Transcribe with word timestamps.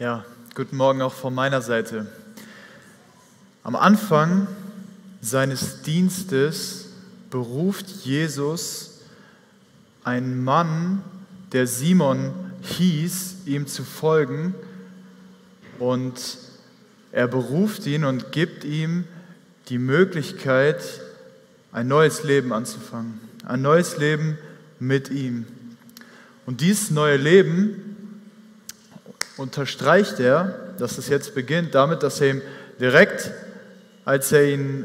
Ja, 0.00 0.24
guten 0.56 0.76
Morgen 0.76 1.02
auch 1.02 1.14
von 1.14 1.32
meiner 1.32 1.62
Seite. 1.62 2.08
Am 3.62 3.76
Anfang 3.76 4.48
seines 5.20 5.82
Dienstes 5.82 6.86
beruft 7.30 7.88
Jesus 8.02 9.02
einen 10.02 10.42
Mann, 10.42 11.04
der 11.52 11.68
Simon 11.68 12.32
hieß, 12.62 13.46
ihm 13.46 13.68
zu 13.68 13.84
folgen. 13.84 14.56
Und 15.78 16.38
er 17.12 17.28
beruft 17.28 17.86
ihn 17.86 18.02
und 18.02 18.32
gibt 18.32 18.64
ihm 18.64 19.04
die 19.68 19.78
Möglichkeit, 19.78 20.82
ein 21.70 21.86
neues 21.86 22.24
Leben 22.24 22.52
anzufangen. 22.52 23.20
Ein 23.46 23.62
neues 23.62 23.96
Leben 23.96 24.38
mit 24.80 25.10
ihm. 25.10 25.46
Und 26.46 26.62
dieses 26.62 26.90
neue 26.90 27.16
Leben 27.16 27.83
unterstreicht 29.36 30.20
er, 30.20 30.74
dass 30.78 30.98
es 30.98 31.08
jetzt 31.08 31.34
beginnt, 31.34 31.74
damit, 31.74 32.02
dass 32.02 32.20
er 32.20 32.30
ihm 32.30 32.42
direkt, 32.80 33.30
als 34.04 34.32
er 34.32 34.44
ihn, 34.44 34.84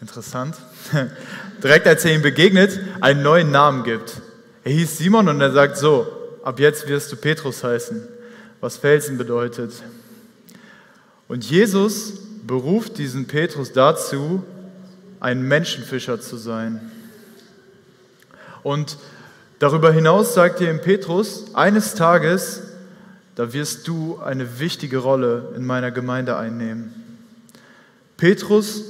interessant, 0.00 0.56
direkt 1.62 1.86
als 1.86 2.04
er 2.04 2.14
ihm 2.14 2.22
begegnet, 2.22 2.78
einen 3.00 3.22
neuen 3.22 3.50
Namen 3.50 3.82
gibt. 3.82 4.20
Er 4.62 4.72
hieß 4.72 4.98
Simon 4.98 5.28
und 5.28 5.40
er 5.40 5.52
sagt 5.52 5.78
so, 5.78 6.06
ab 6.42 6.60
jetzt 6.60 6.88
wirst 6.88 7.10
du 7.12 7.16
Petrus 7.16 7.64
heißen, 7.64 8.06
was 8.60 8.76
Felsen 8.76 9.18
bedeutet. 9.18 9.72
Und 11.28 11.44
Jesus 11.44 12.14
beruft 12.46 12.98
diesen 12.98 13.26
Petrus 13.26 13.72
dazu, 13.72 14.42
ein 15.18 15.42
Menschenfischer 15.42 16.20
zu 16.20 16.36
sein. 16.36 16.92
Und 18.62 18.98
darüber 19.58 19.92
hinaus 19.92 20.34
sagt 20.34 20.60
er 20.60 20.70
ihm 20.70 20.80
Petrus, 20.80 21.54
eines 21.54 21.94
Tages 21.94 22.62
da 23.36 23.52
wirst 23.52 23.86
du 23.86 24.18
eine 24.18 24.58
wichtige 24.58 24.98
Rolle 24.98 25.52
in 25.54 25.64
meiner 25.64 25.90
Gemeinde 25.90 26.36
einnehmen. 26.36 26.92
Petrus 28.16 28.82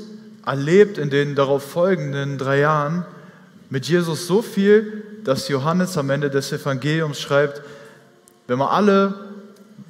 erlebt 0.47 0.99
in 0.99 1.11
den 1.11 1.35
darauf 1.35 1.69
folgenden 1.69 2.39
drei 2.39 2.61
Jahren 2.61 3.05
mit 3.71 3.87
Jesus 3.87 4.29
so 4.29 4.43
viel, 4.43 5.03
dass 5.25 5.49
Johannes 5.49 5.99
am 5.99 6.11
Ende 6.11 6.31
des 6.31 6.53
Evangeliums 6.53 7.21
schreibt, 7.21 7.61
wenn 8.47 8.59
man 8.59 8.69
alle 8.69 9.15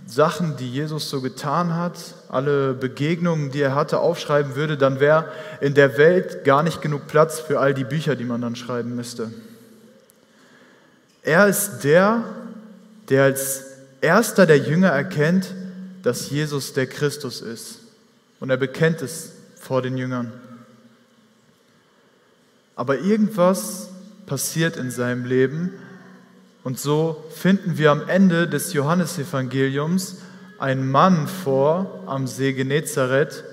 Sachen, 0.07 0.57
die 0.57 0.71
Jesus 0.71 1.11
so 1.11 1.21
getan 1.21 1.75
hat, 1.75 1.99
alle 2.31 2.73
Begegnungen, 2.73 3.51
die 3.51 3.61
er 3.61 3.75
hatte, 3.75 3.99
aufschreiben 3.99 4.57
würde, 4.57 4.79
dann 4.79 5.01
wäre 5.01 5.27
in 5.61 5.75
der 5.75 5.99
Welt 5.99 6.45
gar 6.45 6.63
nicht 6.63 6.81
genug 6.81 7.07
Platz 7.09 7.41
für 7.41 7.61
all 7.61 7.75
die 7.75 7.85
Bücher, 7.85 8.17
die 8.17 8.25
man 8.25 8.41
dann 8.41 8.57
schreiben 8.57 8.95
müsste. 8.95 9.31
Er 11.23 11.47
ist 11.47 11.81
der, 11.81 12.23
der 13.11 13.25
als 13.25 13.66
erster 14.07 14.47
der 14.47 14.59
Jünger 14.59 14.89
erkennt, 14.89 15.53
dass 16.03 16.31
Jesus 16.31 16.73
der 16.73 16.87
Christus 16.87 17.41
ist. 17.41 17.81
Und 18.39 18.51
er 18.51 18.57
bekennt 18.57 19.03
es 19.03 19.33
vor 19.59 19.83
den 19.83 19.97
Jüngern. 19.97 20.33
Aber 22.77 23.01
irgendwas 23.01 23.89
passiert 24.27 24.77
in 24.77 24.91
seinem 24.91 25.25
Leben 25.25 25.73
und 26.63 26.79
so 26.79 27.25
finden 27.35 27.79
wir 27.79 27.91
am 27.91 28.09
Ende 28.09 28.49
des 28.49 28.73
Johannesevangeliums 28.73 30.19
einen 30.59 30.91
Mann 30.91 31.27
vor 31.27 32.05
am 32.07 32.27
See 32.27 32.53
Genezareth, 32.53 33.45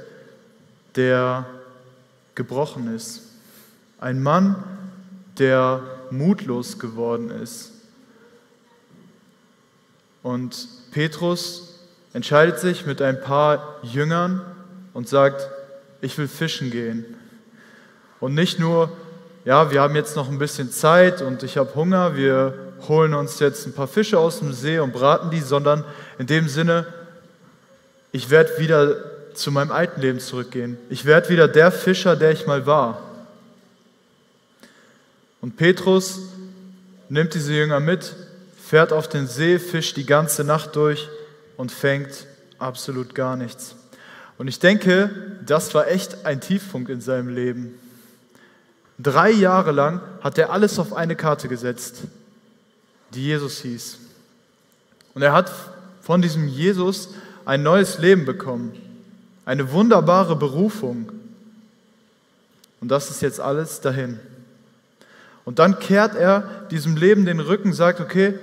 der 0.96 1.46
gebrochen 2.36 2.94
ist. 2.96 3.22
Ein 4.00 4.22
Mann, 4.22 4.64
der 5.38 5.82
mutlos 6.12 6.80
geworden 6.80 7.30
ist. 7.30 7.73
Und 10.24 10.68
Petrus 10.92 11.80
entscheidet 12.14 12.60
sich 12.60 12.86
mit 12.86 13.02
ein 13.02 13.22
paar 13.22 13.80
Jüngern 13.84 14.42
und 14.94 15.10
sagt, 15.10 15.50
ich 16.02 16.18
will 16.18 16.28
fischen 16.28 16.72
gehen. 16.72 17.06
Und 18.20 18.34
nicht 18.34 18.58
nur, 18.58 18.92
ja, 19.44 19.70
wir 19.72 19.82
haben 19.82 19.96
jetzt 19.96 20.16
noch 20.16 20.30
ein 20.30 20.40
bisschen 20.40 20.72
Zeit 20.72 21.22
und 21.22 21.44
ich 21.44 21.58
habe 21.58 21.76
Hunger, 21.76 22.16
wir 22.16 22.54
holen 22.88 23.14
uns 23.14 23.40
jetzt 23.40 23.68
ein 23.68 23.74
paar 23.74 23.88
Fische 23.88 24.18
aus 24.18 24.40
dem 24.40 24.54
See 24.54 24.80
und 24.80 24.94
braten 24.94 25.30
die, 25.30 25.42
sondern 25.42 25.84
in 26.18 26.28
dem 26.28 26.48
Sinne, 26.48 26.88
ich 28.12 28.30
werde 28.30 28.58
wieder 28.60 28.96
zu 29.34 29.52
meinem 29.52 29.72
alten 29.72 30.00
Leben 30.00 30.20
zurückgehen. 30.20 30.78
Ich 30.90 31.06
werde 31.06 31.30
wieder 31.30 31.48
der 31.48 31.72
Fischer, 31.72 32.16
der 32.16 32.32
ich 32.32 32.48
mal 32.48 32.66
war. 32.66 33.02
Und 35.42 35.58
Petrus 35.58 36.20
nimmt 37.10 37.34
diese 37.34 37.54
Jünger 37.54 37.80
mit 37.80 38.16
fährt 38.74 38.92
auf 38.92 39.08
den 39.08 39.28
See, 39.28 39.60
fischt 39.60 39.98
die 39.98 40.06
ganze 40.08 40.44
Nacht 40.44 40.76
durch 40.76 41.08
und 41.58 41.72
fängt 41.72 42.26
absolut 42.58 43.14
gar 43.14 43.36
nichts. 43.36 43.76
Und 44.40 44.48
ich 44.48 44.58
denke, 44.58 45.12
das 45.46 45.76
war 45.76 45.90
echt 45.90 46.26
ein 46.26 46.42
Tiefpunkt 46.42 46.90
in 46.90 47.00
seinem 47.00 47.28
Leben. 47.28 47.78
Drei 48.98 49.30
Jahre 49.30 49.72
lang 49.72 50.02
hat 50.22 50.40
er 50.40 50.50
alles 50.50 50.80
auf 50.80 50.92
eine 50.92 51.16
Karte 51.16 51.48
gesetzt, 51.48 51.98
die 53.14 53.26
Jesus 53.26 53.60
hieß. 53.60 54.00
Und 55.14 55.22
er 55.22 55.34
hat 55.34 55.52
von 56.02 56.24
diesem 56.24 56.48
Jesus 56.48 57.10
ein 57.46 57.62
neues 57.62 58.00
Leben 58.00 58.26
bekommen, 58.26 58.74
eine 59.46 59.72
wunderbare 59.72 60.36
Berufung. 60.36 61.12
Und 62.82 62.88
das 62.88 63.12
ist 63.12 63.22
jetzt 63.22 63.40
alles 63.40 63.82
dahin. 63.82 64.20
Und 65.46 65.60
dann 65.60 65.78
kehrt 65.78 66.16
er 66.16 66.66
diesem 66.72 66.98
Leben 66.98 67.26
den 67.26 67.40
Rücken, 67.40 67.72
sagt, 67.74 68.02
okay, 68.02 68.34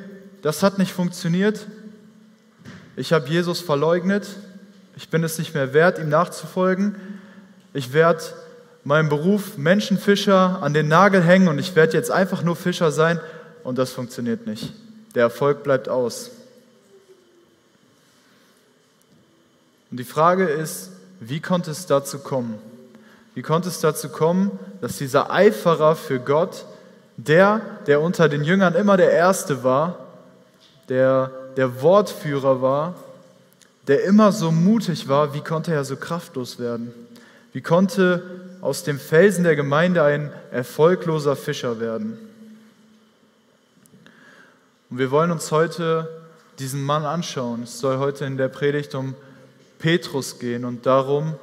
das 0.42 0.62
hat 0.62 0.78
nicht 0.78 0.92
funktioniert. 0.92 1.66
Ich 2.96 3.12
habe 3.12 3.28
Jesus 3.28 3.60
verleugnet. 3.60 4.26
Ich 4.96 5.08
bin 5.08 5.24
es 5.24 5.38
nicht 5.38 5.54
mehr 5.54 5.72
wert, 5.72 5.98
ihm 5.98 6.08
nachzufolgen. 6.08 6.96
Ich 7.72 7.92
werde 7.92 8.22
meinen 8.84 9.08
Beruf 9.08 9.56
Menschenfischer 9.56 10.62
an 10.62 10.74
den 10.74 10.88
Nagel 10.88 11.22
hängen 11.22 11.48
und 11.48 11.58
ich 11.58 11.74
werde 11.76 11.96
jetzt 11.96 12.10
einfach 12.10 12.42
nur 12.42 12.56
Fischer 12.56 12.90
sein. 12.90 13.20
Und 13.62 13.78
das 13.78 13.92
funktioniert 13.92 14.46
nicht. 14.46 14.72
Der 15.14 15.24
Erfolg 15.24 15.62
bleibt 15.62 15.88
aus. 15.88 16.30
Und 19.90 19.98
die 19.98 20.04
Frage 20.04 20.44
ist, 20.44 20.90
wie 21.20 21.40
konnte 21.40 21.70
es 21.70 21.86
dazu 21.86 22.20
kommen? 22.20 22.58
Wie 23.34 23.42
konnte 23.42 23.68
es 23.68 23.80
dazu 23.80 24.08
kommen, 24.08 24.58
dass 24.80 24.98
dieser 24.98 25.30
Eiferer 25.30 25.96
für 25.96 26.20
Gott, 26.20 26.64
der, 27.16 27.60
der 27.86 28.00
unter 28.00 28.28
den 28.28 28.44
Jüngern 28.44 28.74
immer 28.74 28.96
der 28.96 29.12
Erste 29.12 29.62
war, 29.62 30.09
der 30.90 31.30
der 31.56 31.82
Wortführer 31.82 32.62
war, 32.62 32.94
der 33.86 34.04
immer 34.04 34.32
so 34.32 34.50
mutig 34.50 35.08
war, 35.08 35.34
wie 35.34 35.40
konnte 35.40 35.72
er 35.72 35.84
so 35.84 35.96
kraftlos 35.96 36.58
werden? 36.58 36.92
Wie 37.52 37.60
konnte 37.60 38.22
aus 38.60 38.84
dem 38.84 38.98
Felsen 38.98 39.44
der 39.44 39.56
Gemeinde 39.56 40.02
ein 40.02 40.32
erfolgloser 40.52 41.34
Fischer 41.34 41.80
werden? 41.80 42.18
Und 44.90 44.98
wir 44.98 45.10
wollen 45.10 45.30
uns 45.30 45.50
heute 45.50 46.08
diesen 46.58 46.82
Mann 46.82 47.04
anschauen. 47.04 47.64
Es 47.64 47.80
soll 47.80 47.98
heute 47.98 48.24
in 48.24 48.36
der 48.36 48.48
Predigt 48.48 48.94
um 48.94 49.14
Petrus 49.78 50.38
gehen 50.38 50.64
und 50.64 50.86
darum, 50.86 51.34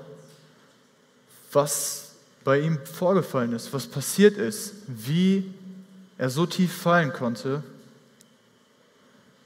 was 1.51 2.11
bei 2.43 2.59
ihm 2.59 2.79
vorgefallen 2.85 3.53
ist, 3.53 3.73
was 3.73 3.87
passiert 3.87 4.37
ist, 4.37 4.73
wie 4.87 5.53
er 6.17 6.29
so 6.29 6.45
tief 6.45 6.71
fallen 6.71 7.11
konnte 7.11 7.63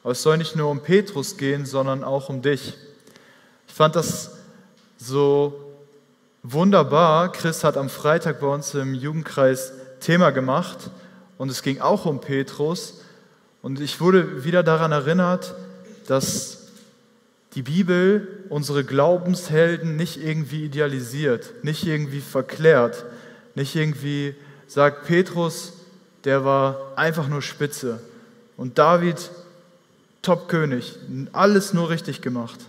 aber 0.03 0.11
es 0.11 0.21
soll 0.21 0.37
nicht 0.37 0.55
nur 0.55 0.69
um 0.69 0.81
Petrus 0.81 1.37
gehen, 1.37 1.65
sondern 1.65 2.03
auch 2.03 2.29
um 2.29 2.41
dich. 2.41 2.75
Ich 3.67 3.73
fand 3.73 3.95
das 3.95 4.31
so 4.97 5.53
wunderbar. 6.43 7.31
Chris 7.31 7.63
hat 7.63 7.77
am 7.77 7.89
Freitag 7.89 8.39
bei 8.39 8.47
uns 8.47 8.73
im 8.73 8.93
Jugendkreis 8.93 9.73
Thema 9.99 10.31
gemacht 10.31 10.89
und 11.37 11.49
es 11.49 11.61
ging 11.61 11.79
auch 11.79 12.05
um 12.05 12.19
Petrus. 12.19 13.01
Und 13.61 13.79
ich 13.79 14.01
wurde 14.01 14.43
wieder 14.43 14.63
daran 14.63 14.91
erinnert, 14.91 15.53
dass 16.07 16.67
die 17.53 17.61
Bibel 17.61 18.45
unsere 18.49 18.83
Glaubenshelden 18.83 19.95
nicht 19.95 20.23
irgendwie 20.23 20.65
idealisiert, 20.65 21.63
nicht 21.63 21.85
irgendwie 21.85 22.21
verklärt, 22.21 23.05
nicht 23.55 23.75
irgendwie 23.75 24.35
sagt, 24.67 25.05
Petrus, 25.05 25.73
der 26.23 26.45
war 26.45 26.93
einfach 26.95 27.27
nur 27.27 27.41
Spitze. 27.41 28.01
Und 28.57 28.77
David, 28.77 29.29
Top-König, 30.21 30.97
alles 31.33 31.73
nur 31.73 31.89
richtig 31.89 32.21
gemacht, 32.21 32.59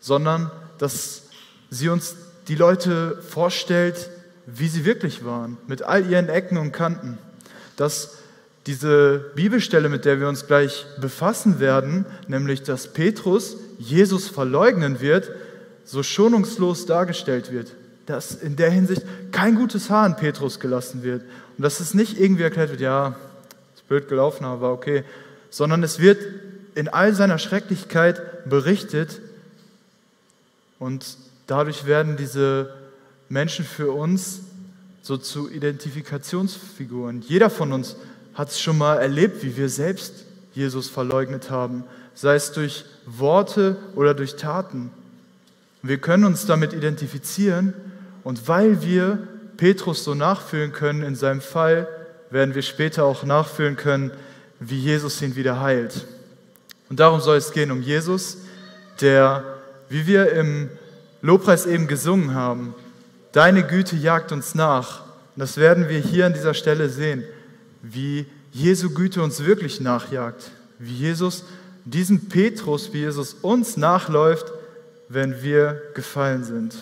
sondern 0.00 0.50
dass 0.78 1.22
sie 1.70 1.88
uns 1.88 2.16
die 2.48 2.56
Leute 2.56 3.22
vorstellt, 3.22 4.10
wie 4.46 4.68
sie 4.68 4.84
wirklich 4.84 5.24
waren, 5.24 5.58
mit 5.68 5.82
all 5.82 6.10
ihren 6.10 6.28
Ecken 6.28 6.58
und 6.58 6.72
Kanten. 6.72 7.18
Dass 7.76 8.16
diese 8.66 9.30
Bibelstelle, 9.36 9.88
mit 9.88 10.04
der 10.04 10.20
wir 10.20 10.28
uns 10.28 10.46
gleich 10.46 10.84
befassen 11.00 11.60
werden, 11.60 12.04
nämlich 12.28 12.62
dass 12.62 12.92
Petrus 12.92 13.56
Jesus 13.78 14.28
verleugnen 14.28 15.00
wird, 15.00 15.30
so 15.84 16.02
schonungslos 16.02 16.86
dargestellt 16.86 17.52
wird. 17.52 17.72
Dass 18.06 18.34
in 18.34 18.56
der 18.56 18.70
Hinsicht 18.70 19.02
kein 19.32 19.54
gutes 19.54 19.88
Haar 19.88 20.04
an 20.04 20.16
Petrus 20.16 20.60
gelassen 20.60 21.02
wird. 21.02 21.22
Und 21.56 21.62
dass 21.62 21.80
es 21.80 21.94
nicht 21.94 22.18
irgendwie 22.18 22.42
erklärt 22.42 22.70
wird, 22.70 22.80
ja, 22.80 23.16
ist 23.74 23.86
blöd 23.88 24.08
gelaufen, 24.08 24.44
aber 24.44 24.72
okay, 24.72 25.04
sondern 25.50 25.82
es 25.82 25.98
wird 25.98 26.20
in 26.74 26.88
all 26.88 27.14
seiner 27.14 27.38
Schrecklichkeit 27.38 28.48
berichtet 28.48 29.20
und 30.78 31.16
dadurch 31.46 31.84
werden 31.84 32.16
diese 32.16 32.74
Menschen 33.28 33.64
für 33.64 33.92
uns 33.92 34.40
so 35.02 35.16
zu 35.16 35.50
Identifikationsfiguren. 35.50 37.22
Jeder 37.22 37.50
von 37.50 37.72
uns 37.72 37.96
hat 38.34 38.48
es 38.48 38.60
schon 38.60 38.78
mal 38.78 38.96
erlebt, 38.96 39.42
wie 39.42 39.56
wir 39.56 39.68
selbst 39.68 40.24
Jesus 40.52 40.88
verleugnet 40.88 41.50
haben, 41.50 41.84
sei 42.14 42.34
es 42.34 42.52
durch 42.52 42.84
Worte 43.06 43.76
oder 43.94 44.14
durch 44.14 44.36
Taten. 44.36 44.90
Wir 45.82 45.98
können 45.98 46.24
uns 46.24 46.46
damit 46.46 46.72
identifizieren 46.72 47.74
und 48.24 48.46
weil 48.48 48.82
wir 48.82 49.18
Petrus 49.56 50.04
so 50.04 50.14
nachfühlen 50.14 50.72
können 50.72 51.02
in 51.02 51.14
seinem 51.14 51.40
Fall, 51.40 51.88
werden 52.30 52.54
wir 52.54 52.62
später 52.62 53.04
auch 53.04 53.24
nachfühlen 53.24 53.76
können, 53.76 54.12
wie 54.60 54.78
Jesus 54.78 55.20
ihn 55.22 55.34
wieder 55.34 55.60
heilt. 55.60 56.06
Und 56.90 57.00
darum 57.00 57.20
soll 57.20 57.38
es 57.38 57.52
gehen, 57.52 57.70
um 57.70 57.82
Jesus, 57.82 58.38
der, 59.00 59.42
wie 59.88 60.06
wir 60.06 60.32
im 60.32 60.70
Lobpreis 61.22 61.66
eben 61.66 61.86
gesungen 61.86 62.34
haben, 62.34 62.74
deine 63.32 63.66
Güte 63.66 63.96
jagt 63.96 64.32
uns 64.32 64.54
nach. 64.54 65.00
Und 65.34 65.40
das 65.40 65.56
werden 65.56 65.88
wir 65.88 65.98
hier 65.98 66.26
an 66.26 66.34
dieser 66.34 66.54
Stelle 66.54 66.88
sehen, 66.88 67.24
wie 67.82 68.26
Jesu 68.52 68.90
Güte 68.90 69.22
uns 69.22 69.44
wirklich 69.44 69.80
nachjagt, 69.80 70.50
wie 70.78 70.94
Jesus 70.94 71.44
diesen 71.84 72.28
Petrus, 72.28 72.92
wie 72.92 73.00
Jesus 73.00 73.34
uns 73.34 73.76
nachläuft, 73.76 74.52
wenn 75.08 75.42
wir 75.42 75.80
gefallen 75.94 76.44
sind. 76.44 76.74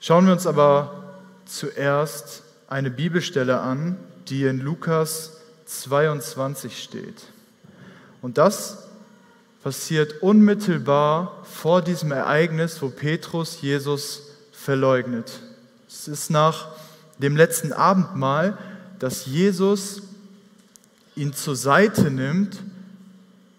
Schauen 0.00 0.26
wir 0.26 0.32
uns 0.32 0.46
aber 0.46 1.04
zuerst 1.44 2.42
eine 2.68 2.90
Bibelstelle 2.90 3.60
an, 3.60 3.96
die 4.28 4.44
in 4.44 4.60
Lukas 4.60 5.38
22 5.66 6.82
steht. 6.82 7.24
Und 8.22 8.38
das 8.38 8.88
passiert 9.62 10.22
unmittelbar 10.22 11.44
vor 11.44 11.82
diesem 11.82 12.12
Ereignis, 12.12 12.80
wo 12.80 12.90
Petrus 12.90 13.60
Jesus 13.60 14.22
verleugnet. 14.52 15.40
Es 15.88 16.08
ist 16.08 16.30
nach 16.30 16.68
dem 17.18 17.36
letzten 17.36 17.72
Abendmahl, 17.72 18.56
dass 18.98 19.26
Jesus 19.26 20.02
ihn 21.16 21.32
zur 21.32 21.56
Seite 21.56 22.10
nimmt 22.10 22.62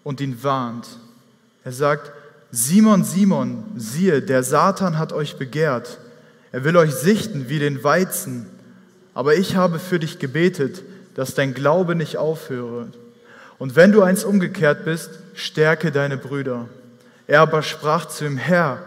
und 0.04 0.20
ihn 0.20 0.42
warnt. 0.42 0.86
Er 1.64 1.72
sagt, 1.72 2.12
Simon, 2.50 3.04
Simon, 3.04 3.64
siehe, 3.76 4.22
der 4.22 4.42
Satan 4.42 4.98
hat 4.98 5.12
euch 5.12 5.36
begehrt. 5.36 5.98
Er 6.52 6.64
will 6.64 6.76
euch 6.76 6.92
sichten 6.92 7.48
wie 7.48 7.58
den 7.58 7.84
Weizen. 7.84 8.46
Aber 9.14 9.34
ich 9.34 9.56
habe 9.56 9.78
für 9.78 9.98
dich 9.98 10.18
gebetet, 10.18 10.82
dass 11.14 11.34
dein 11.34 11.54
Glaube 11.54 11.94
nicht 11.94 12.16
aufhöre. 12.16 12.88
Und 13.58 13.76
wenn 13.76 13.92
du 13.92 14.02
eins 14.02 14.24
umgekehrt 14.24 14.84
bist, 14.84 15.10
stärke 15.34 15.92
deine 15.92 16.16
Brüder. 16.16 16.68
Er 17.26 17.42
aber 17.42 17.62
sprach 17.62 18.06
zu 18.06 18.24
ihm, 18.24 18.38
Herr, 18.38 18.82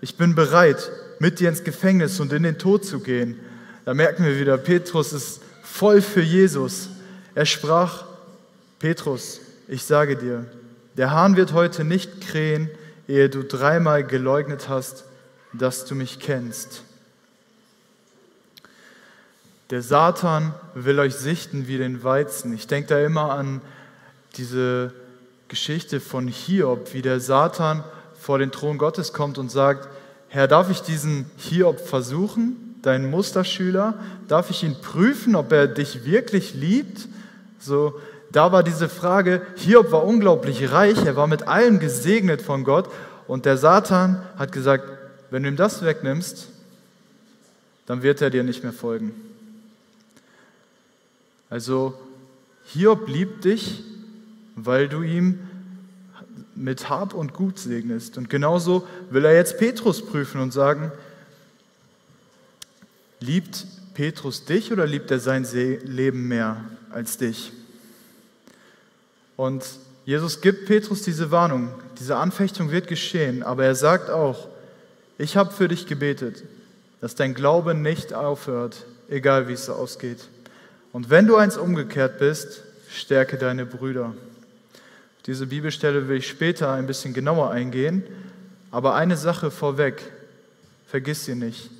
ich 0.00 0.16
bin 0.16 0.34
bereit, 0.34 0.90
mit 1.18 1.40
dir 1.40 1.48
ins 1.48 1.64
Gefängnis 1.64 2.20
und 2.20 2.32
in 2.32 2.42
den 2.42 2.58
Tod 2.58 2.84
zu 2.84 3.00
gehen. 3.00 3.40
Da 3.84 3.94
merken 3.94 4.24
wir 4.24 4.38
wieder, 4.38 4.58
Petrus 4.58 5.12
ist 5.12 5.40
voll 5.62 6.00
für 6.02 6.20
Jesus. 6.20 6.90
Er 7.34 7.46
sprach, 7.46 8.04
Petrus, 8.78 9.40
ich 9.66 9.82
sage 9.84 10.16
dir, 10.16 10.44
der 10.96 11.10
Hahn 11.10 11.36
wird 11.36 11.52
heute 11.52 11.84
nicht 11.84 12.20
krähen, 12.20 12.70
ehe 13.08 13.28
du 13.28 13.42
dreimal 13.42 14.04
geleugnet 14.04 14.68
hast, 14.68 15.04
dass 15.52 15.84
du 15.84 15.94
mich 15.94 16.20
kennst. 16.20 16.82
Der 19.70 19.82
Satan 19.82 20.54
will 20.74 20.98
euch 20.98 21.14
sichten 21.14 21.68
wie 21.68 21.76
den 21.76 22.02
Weizen. 22.02 22.54
Ich 22.54 22.66
denke 22.66 22.88
da 22.88 23.00
immer 23.00 23.32
an 23.32 23.60
diese 24.36 24.94
Geschichte 25.48 26.00
von 26.00 26.26
Hiob, 26.26 26.94
wie 26.94 27.02
der 27.02 27.20
Satan 27.20 27.84
vor 28.18 28.38
den 28.38 28.50
Thron 28.50 28.78
Gottes 28.78 29.12
kommt 29.12 29.36
und 29.36 29.50
sagt, 29.50 29.88
Herr, 30.28 30.48
darf 30.48 30.70
ich 30.70 30.80
diesen 30.80 31.30
Hiob 31.36 31.80
versuchen, 31.80 32.76
deinen 32.80 33.10
Musterschüler? 33.10 33.94
Darf 34.26 34.48
ich 34.48 34.64
ihn 34.64 34.76
prüfen, 34.80 35.36
ob 35.36 35.52
er 35.52 35.66
dich 35.68 36.06
wirklich 36.06 36.54
liebt? 36.54 37.06
So, 37.58 38.00
da 38.32 38.52
war 38.52 38.62
diese 38.62 38.88
Frage, 38.88 39.42
Hiob 39.56 39.92
war 39.92 40.04
unglaublich 40.04 40.72
reich, 40.72 41.04
er 41.04 41.16
war 41.16 41.26
mit 41.26 41.46
allem 41.46 41.78
gesegnet 41.78 42.40
von 42.40 42.64
Gott 42.64 42.88
und 43.26 43.44
der 43.44 43.58
Satan 43.58 44.22
hat 44.38 44.50
gesagt, 44.50 44.84
wenn 45.30 45.42
du 45.42 45.50
ihm 45.50 45.56
das 45.56 45.84
wegnimmst, 45.84 46.48
dann 47.84 48.02
wird 48.02 48.22
er 48.22 48.30
dir 48.30 48.44
nicht 48.44 48.62
mehr 48.62 48.72
folgen. 48.72 49.27
Also 51.50 51.98
Hiob 52.64 53.08
liebt 53.08 53.44
dich, 53.44 53.82
weil 54.56 54.88
du 54.88 55.02
ihm 55.02 55.38
mit 56.54 56.90
Hab 56.90 57.14
und 57.14 57.32
Gut 57.32 57.58
segnest. 57.58 58.18
Und 58.18 58.28
genauso 58.28 58.86
will 59.10 59.24
er 59.24 59.34
jetzt 59.34 59.58
Petrus 59.58 60.04
prüfen 60.04 60.40
und 60.40 60.52
sagen, 60.52 60.92
liebt 63.20 63.66
Petrus 63.94 64.44
dich 64.44 64.72
oder 64.72 64.86
liebt 64.86 65.10
er 65.10 65.20
sein 65.20 65.46
Leben 65.84 66.28
mehr 66.28 66.64
als 66.90 67.16
dich? 67.16 67.52
Und 69.36 69.64
Jesus 70.04 70.40
gibt 70.40 70.66
Petrus 70.66 71.02
diese 71.02 71.30
Warnung, 71.30 71.70
diese 71.98 72.16
Anfechtung 72.16 72.70
wird 72.70 72.88
geschehen, 72.88 73.42
aber 73.42 73.64
er 73.64 73.74
sagt 73.74 74.10
auch, 74.10 74.48
ich 75.16 75.36
habe 75.36 75.52
für 75.52 75.68
dich 75.68 75.86
gebetet, 75.86 76.44
dass 77.00 77.14
dein 77.14 77.34
Glaube 77.34 77.74
nicht 77.74 78.14
aufhört, 78.14 78.86
egal 79.08 79.48
wie 79.48 79.52
es 79.52 79.68
ausgeht. 79.68 80.28
Und 80.92 81.10
wenn 81.10 81.26
du 81.26 81.36
eins 81.36 81.56
umgekehrt 81.56 82.18
bist, 82.18 82.62
stärke 82.90 83.36
deine 83.36 83.66
Brüder. 83.66 84.14
Diese 85.26 85.46
Bibelstelle 85.46 86.08
will 86.08 86.18
ich 86.18 86.28
später 86.28 86.72
ein 86.72 86.86
bisschen 86.86 87.12
genauer 87.12 87.50
eingehen, 87.50 88.02
aber 88.70 88.94
eine 88.94 89.16
Sache 89.16 89.50
vorweg, 89.50 90.02
vergiss 90.86 91.24
sie 91.24 91.34
nicht. 91.34 91.70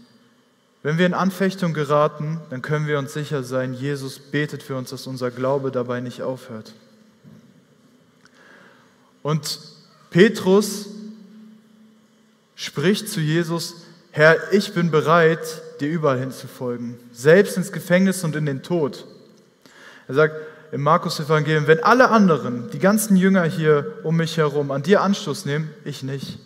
Wenn 0.82 0.98
wir 0.98 1.06
in 1.06 1.14
Anfechtung 1.14 1.74
geraten, 1.74 2.40
dann 2.50 2.62
können 2.62 2.86
wir 2.86 2.98
uns 2.98 3.12
sicher 3.12 3.42
sein, 3.42 3.74
Jesus 3.74 4.18
betet 4.18 4.62
für 4.62 4.76
uns, 4.76 4.90
dass 4.90 5.06
unser 5.06 5.30
Glaube 5.30 5.70
dabei 5.70 6.00
nicht 6.00 6.22
aufhört. 6.22 6.72
Und 9.22 9.58
Petrus 10.10 10.86
spricht 12.54 13.08
zu 13.08 13.20
Jesus, 13.20 13.76
Herr, 14.10 14.52
ich 14.52 14.72
bin 14.74 14.90
bereit, 14.90 15.62
dir 15.80 15.88
überall 15.88 16.18
hinzufolgen, 16.18 16.98
selbst 17.12 17.56
ins 17.56 17.72
Gefängnis 17.72 18.24
und 18.24 18.36
in 18.36 18.46
den 18.46 18.62
Tod. 18.62 19.06
Er 20.06 20.14
sagt 20.14 20.36
im 20.72 20.82
Markus-Evangelium, 20.82 21.66
wenn 21.66 21.82
alle 21.82 22.10
anderen, 22.10 22.70
die 22.70 22.78
ganzen 22.78 23.16
Jünger 23.16 23.44
hier 23.44 23.98
um 24.02 24.16
mich 24.16 24.36
herum, 24.36 24.70
an 24.70 24.82
dir 24.82 25.02
Anstoß 25.02 25.46
nehmen, 25.46 25.70
ich 25.84 26.02
nicht. 26.02 26.38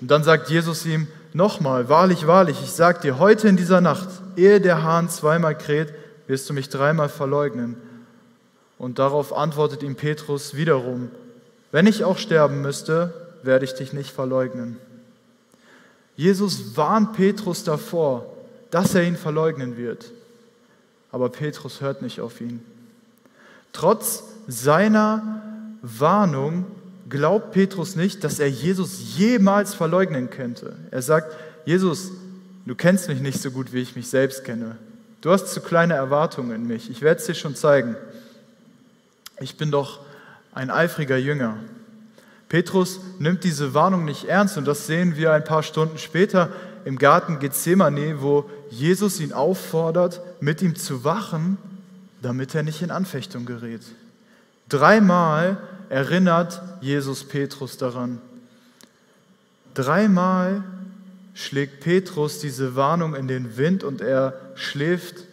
Und 0.00 0.10
dann 0.10 0.22
sagt 0.22 0.50
Jesus 0.50 0.86
ihm 0.86 1.08
nochmal, 1.32 1.88
wahrlich, 1.88 2.26
wahrlich, 2.26 2.60
ich 2.62 2.70
sage 2.70 3.00
dir, 3.00 3.18
heute 3.18 3.48
in 3.48 3.56
dieser 3.56 3.80
Nacht, 3.80 4.08
ehe 4.36 4.60
der 4.60 4.82
Hahn 4.82 5.08
zweimal 5.08 5.56
kräht, 5.56 5.92
wirst 6.26 6.48
du 6.48 6.54
mich 6.54 6.68
dreimal 6.68 7.08
verleugnen. 7.08 7.76
Und 8.78 8.98
darauf 8.98 9.32
antwortet 9.32 9.82
ihm 9.82 9.96
Petrus 9.96 10.54
wiederum, 10.54 11.10
wenn 11.72 11.86
ich 11.86 12.04
auch 12.04 12.18
sterben 12.18 12.60
müsste, 12.60 13.12
werde 13.42 13.64
ich 13.64 13.74
dich 13.74 13.92
nicht 13.92 14.10
verleugnen. 14.10 14.78
Jesus 16.16 16.76
warnt 16.76 17.12
Petrus 17.12 17.64
davor, 17.64 18.26
dass 18.70 18.94
er 18.94 19.04
ihn 19.04 19.16
verleugnen 19.16 19.76
wird. 19.76 20.10
Aber 21.12 21.28
Petrus 21.28 21.80
hört 21.80 22.02
nicht 22.02 22.20
auf 22.20 22.40
ihn. 22.40 22.60
Trotz 23.72 24.24
seiner 24.48 25.42
Warnung 25.82 26.64
glaubt 27.08 27.52
Petrus 27.52 27.96
nicht, 27.96 28.24
dass 28.24 28.38
er 28.38 28.48
Jesus 28.48 29.16
jemals 29.16 29.74
verleugnen 29.74 30.30
könnte. 30.30 30.74
Er 30.90 31.02
sagt, 31.02 31.36
Jesus, 31.64 32.10
du 32.64 32.74
kennst 32.74 33.08
mich 33.08 33.20
nicht 33.20 33.40
so 33.40 33.50
gut, 33.50 33.72
wie 33.72 33.82
ich 33.82 33.94
mich 33.94 34.08
selbst 34.08 34.44
kenne. 34.44 34.76
Du 35.20 35.30
hast 35.30 35.48
zu 35.48 35.60
kleine 35.60 35.94
Erwartungen 35.94 36.52
in 36.52 36.66
mich. 36.66 36.90
Ich 36.90 37.02
werde 37.02 37.20
es 37.20 37.26
dir 37.26 37.34
schon 37.34 37.54
zeigen 37.54 37.96
ich 39.40 39.56
bin 39.56 39.70
doch 39.70 40.00
ein 40.52 40.70
eifriger 40.70 41.16
Jünger. 41.16 41.58
Petrus 42.48 43.00
nimmt 43.18 43.44
diese 43.44 43.74
Warnung 43.74 44.04
nicht 44.04 44.24
ernst 44.24 44.56
und 44.56 44.66
das 44.66 44.86
sehen 44.86 45.16
wir 45.16 45.32
ein 45.32 45.44
paar 45.44 45.62
Stunden 45.62 45.98
später 45.98 46.50
im 46.84 46.98
Garten 46.98 47.38
Gethsemane, 47.38 48.22
wo 48.22 48.48
Jesus 48.70 49.20
ihn 49.20 49.32
auffordert, 49.32 50.20
mit 50.40 50.62
ihm 50.62 50.76
zu 50.76 51.04
wachen, 51.04 51.58
damit 52.22 52.54
er 52.54 52.62
nicht 52.62 52.82
in 52.82 52.90
Anfechtung 52.90 53.46
gerät. 53.46 53.82
Dreimal 54.68 55.58
erinnert 55.88 56.62
Jesus 56.80 57.24
Petrus 57.24 57.76
daran. 57.76 58.20
Dreimal 59.74 60.62
schlägt 61.34 61.80
Petrus 61.80 62.38
diese 62.38 62.76
Warnung 62.76 63.14
in 63.14 63.28
den 63.28 63.56
Wind 63.56 63.84
und 63.84 64.00
er 64.00 64.34
schläft 64.54 65.26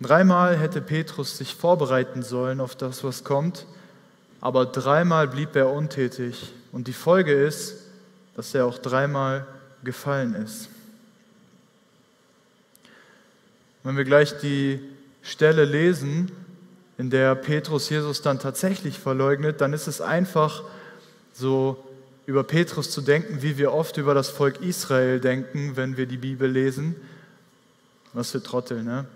Dreimal 0.00 0.58
hätte 0.58 0.80
Petrus 0.80 1.38
sich 1.38 1.54
vorbereiten 1.54 2.22
sollen 2.22 2.60
auf 2.60 2.74
das, 2.74 3.04
was 3.04 3.24
kommt, 3.24 3.64
aber 4.44 4.66
dreimal 4.66 5.26
blieb 5.26 5.56
er 5.56 5.70
untätig. 5.70 6.52
Und 6.70 6.86
die 6.86 6.92
Folge 6.92 7.32
ist, 7.32 7.76
dass 8.36 8.54
er 8.54 8.66
auch 8.66 8.76
dreimal 8.76 9.46
gefallen 9.82 10.34
ist. 10.34 10.68
Wenn 13.84 13.96
wir 13.96 14.04
gleich 14.04 14.36
die 14.36 14.80
Stelle 15.22 15.64
lesen, 15.64 16.30
in 16.98 17.08
der 17.08 17.34
Petrus 17.36 17.88
Jesus 17.88 18.20
dann 18.20 18.38
tatsächlich 18.38 18.98
verleugnet, 18.98 19.62
dann 19.62 19.72
ist 19.72 19.86
es 19.86 20.02
einfach 20.02 20.62
so 21.32 21.82
über 22.26 22.44
Petrus 22.44 22.90
zu 22.90 23.00
denken, 23.00 23.40
wie 23.40 23.56
wir 23.56 23.72
oft 23.72 23.96
über 23.96 24.12
das 24.12 24.28
Volk 24.28 24.60
Israel 24.60 25.20
denken, 25.20 25.76
wenn 25.76 25.96
wir 25.96 26.04
die 26.04 26.18
Bibel 26.18 26.50
lesen. 26.50 26.96
Was 28.12 28.32
für 28.32 28.42
Trottel, 28.42 28.82
ne? 28.82 29.06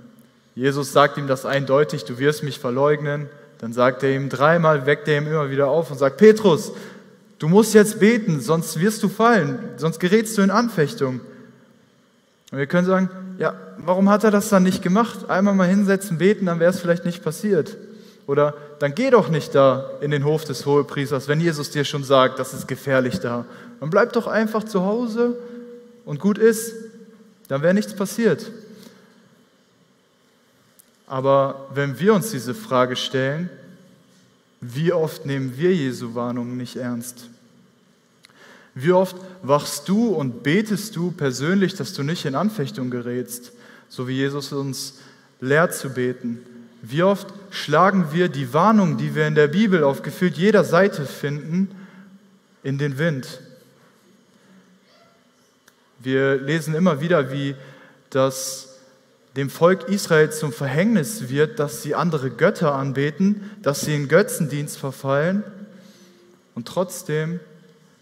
Jesus 0.55 0.93
sagt 0.93 1.19
ihm 1.19 1.27
das 1.27 1.45
eindeutig, 1.45 2.07
du 2.07 2.19
wirst 2.19 2.43
mich 2.43 2.59
verleugnen. 2.59 3.29
Dann 3.59 3.73
sagt 3.73 4.03
er 4.03 4.15
ihm 4.15 4.29
dreimal, 4.29 4.87
weckt 4.87 5.09
er 5.09 5.19
ihm 5.19 5.27
immer 5.27 5.51
wieder 5.51 5.69
auf 5.69 5.91
und 5.91 5.99
sagt, 5.99 6.17
Petrus, 6.17 6.73
du 7.39 7.49
musst 7.49 7.75
jetzt 7.75 7.99
beten, 7.99 8.41
sonst 8.41 8.79
wirst 8.79 9.03
du 9.03 9.09
fallen, 9.09 9.59
sonst 9.77 9.99
gerätst 9.99 10.39
du 10.39 10.43
in 10.43 10.51
Anfechtung. 10.51 11.21
Und 12.51 12.59
wir 12.59 12.67
können 12.67 12.87
sagen, 12.87 13.11
ja, 13.39 13.55
warum 13.79 14.09
hat 14.09 14.25
er 14.25 14.31
das 14.31 14.49
dann 14.49 14.63
nicht 14.63 14.83
gemacht? 14.83 15.29
Einmal 15.29 15.55
mal 15.55 15.69
hinsetzen, 15.69 16.19
beten, 16.19 16.47
dann 16.47 16.61
wäre 16.61 16.71
es 16.71 16.81
vielleicht 16.81 17.05
nicht 17.05 17.23
passiert. 17.23 17.77
Oder 18.27 18.55
dann 18.79 18.95
geh 18.95 19.11
doch 19.11 19.29
nicht 19.29 19.55
da 19.55 19.91
in 20.01 20.11
den 20.11 20.25
Hof 20.25 20.45
des 20.45 20.67
Hohepriesters, 20.67 21.29
wenn 21.29 21.41
Jesus 21.41 21.71
dir 21.71 21.85
schon 21.85 22.05
sagt, 22.05 22.39
das 22.39 22.55
ist 22.55 22.69
gefährlich 22.69 23.21
da. 23.21 23.45
Dann 23.81 23.91
bleib 23.91 24.13
doch 24.13 24.27
einfach 24.27 24.65
zu 24.65 24.85
Hause 24.85 25.37
und 26.05 26.21
gut 26.21 26.39
ist, 26.39 26.75
dann 27.49 27.63
wäre 27.63 27.75
nichts 27.75 27.95
passiert. 27.95 28.51
Aber 31.09 31.69
wenn 31.73 31.99
wir 31.99 32.13
uns 32.13 32.31
diese 32.31 32.55
Frage 32.55 32.95
stellen, 32.95 33.49
wie 34.61 34.93
oft 34.93 35.25
nehmen 35.25 35.57
wir 35.57 35.75
Jesu 35.75 36.15
Warnungen 36.15 36.59
nicht 36.59 36.77
ernst? 36.77 37.31
Wie 38.75 38.93
oft 38.93 39.17
wachst 39.43 39.89
du 39.89 40.09
und 40.09 40.43
betest 40.43 40.95
du 40.95 41.11
persönlich, 41.11 41.75
dass 41.75 41.95
du 41.95 42.03
nicht 42.03 42.27
in 42.27 42.35
Anfechtung 42.35 42.91
gerätst, 42.91 43.53
so 43.89 44.07
wie 44.07 44.17
Jesus 44.17 44.53
uns 44.53 44.99
lehrt 45.41 45.75
zu 45.75 45.91
beten? 45.91 46.43
Wie 46.83 47.03
oft 47.03 47.27
schlagen 47.51 48.13
wir 48.13 48.29
die 48.29 48.53
Warnung, 48.53 48.99
die 48.99 49.15
wir 49.15 49.27
in 49.27 49.35
der 49.35 49.49
Bibel 49.49 49.83
auf 49.85 50.03
gefühlt 50.03 50.37
jeder 50.37 50.63
Seite 50.63 51.07
finden, 51.07 51.71
in 52.63 52.77
den 52.77 52.99
Wind? 52.99 53.41
Wir 56.01 56.37
lesen 56.37 56.75
immer 56.75 57.01
wieder, 57.01 57.33
wie 57.33 57.57
das 58.11 58.68
dem 59.39 59.51
Volk 59.51 59.89
Israel 59.89 60.33
zum 60.33 60.53
Verhängnis 60.53 61.29
wird, 61.29 61.61
dass 61.61 61.85
sie 61.85 61.95
andere 61.95 62.29
Götter 62.29 62.75
anbeten, 62.75 63.49
dass 63.63 63.83
sie 63.83 63.95
in 63.95 64.09
Götzendienst 64.09 64.77
verfallen. 64.77 65.45
Und 66.57 66.67
trotzdem 66.67 67.39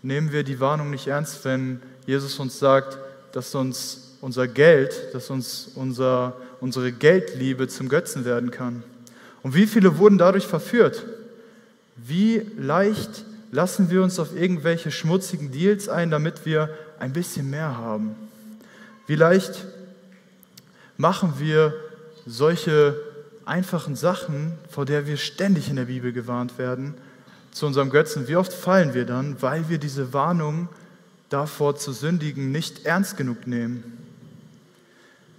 nehmen 0.02 0.32
wir 0.32 0.44
die 0.44 0.60
Warnung 0.60 0.88
nicht 0.88 1.08
ernst, 1.08 1.44
wenn 1.44 1.82
Jesus 2.06 2.38
uns 2.38 2.58
sagt, 2.58 2.96
dass 3.32 3.54
uns 3.54 4.16
unser 4.22 4.48
Geld, 4.48 5.12
dass 5.12 5.28
uns 5.28 5.72
unser, 5.74 6.38
unsere 6.60 6.90
Geldliebe 6.90 7.68
zum 7.68 7.90
Götzen 7.90 8.24
werden 8.24 8.50
kann. 8.50 8.82
Und 9.42 9.54
wie 9.54 9.66
viele 9.66 9.98
wurden 9.98 10.16
dadurch 10.16 10.46
verführt? 10.46 11.04
Wie 11.96 12.46
leicht 12.56 13.26
lassen 13.52 13.90
wir 13.90 14.02
uns 14.02 14.18
auf 14.18 14.34
irgendwelche 14.34 14.90
schmutzigen 14.90 15.52
Deals 15.52 15.90
ein, 15.90 16.10
damit 16.10 16.46
wir 16.46 16.70
ein 16.98 17.12
bisschen 17.12 17.50
mehr 17.50 17.76
haben? 17.76 18.14
Wie 19.06 19.16
leicht 19.16 19.66
machen 20.96 21.34
wir 21.38 21.74
solche 22.26 22.96
einfachen 23.44 23.96
Sachen, 23.96 24.52
vor 24.68 24.84
der 24.84 25.06
wir 25.06 25.16
ständig 25.16 25.68
in 25.68 25.76
der 25.76 25.84
Bibel 25.84 26.12
gewarnt 26.12 26.58
werden, 26.58 26.94
zu 27.52 27.66
unserem 27.66 27.90
Götzen, 27.90 28.28
wie 28.28 28.36
oft 28.36 28.52
fallen 28.52 28.92
wir 28.92 29.06
dann, 29.06 29.40
weil 29.40 29.68
wir 29.68 29.78
diese 29.78 30.12
Warnung 30.12 30.68
davor 31.30 31.76
zu 31.76 31.92
sündigen 31.92 32.52
nicht 32.52 32.84
ernst 32.84 33.16
genug 33.16 33.46
nehmen? 33.46 33.98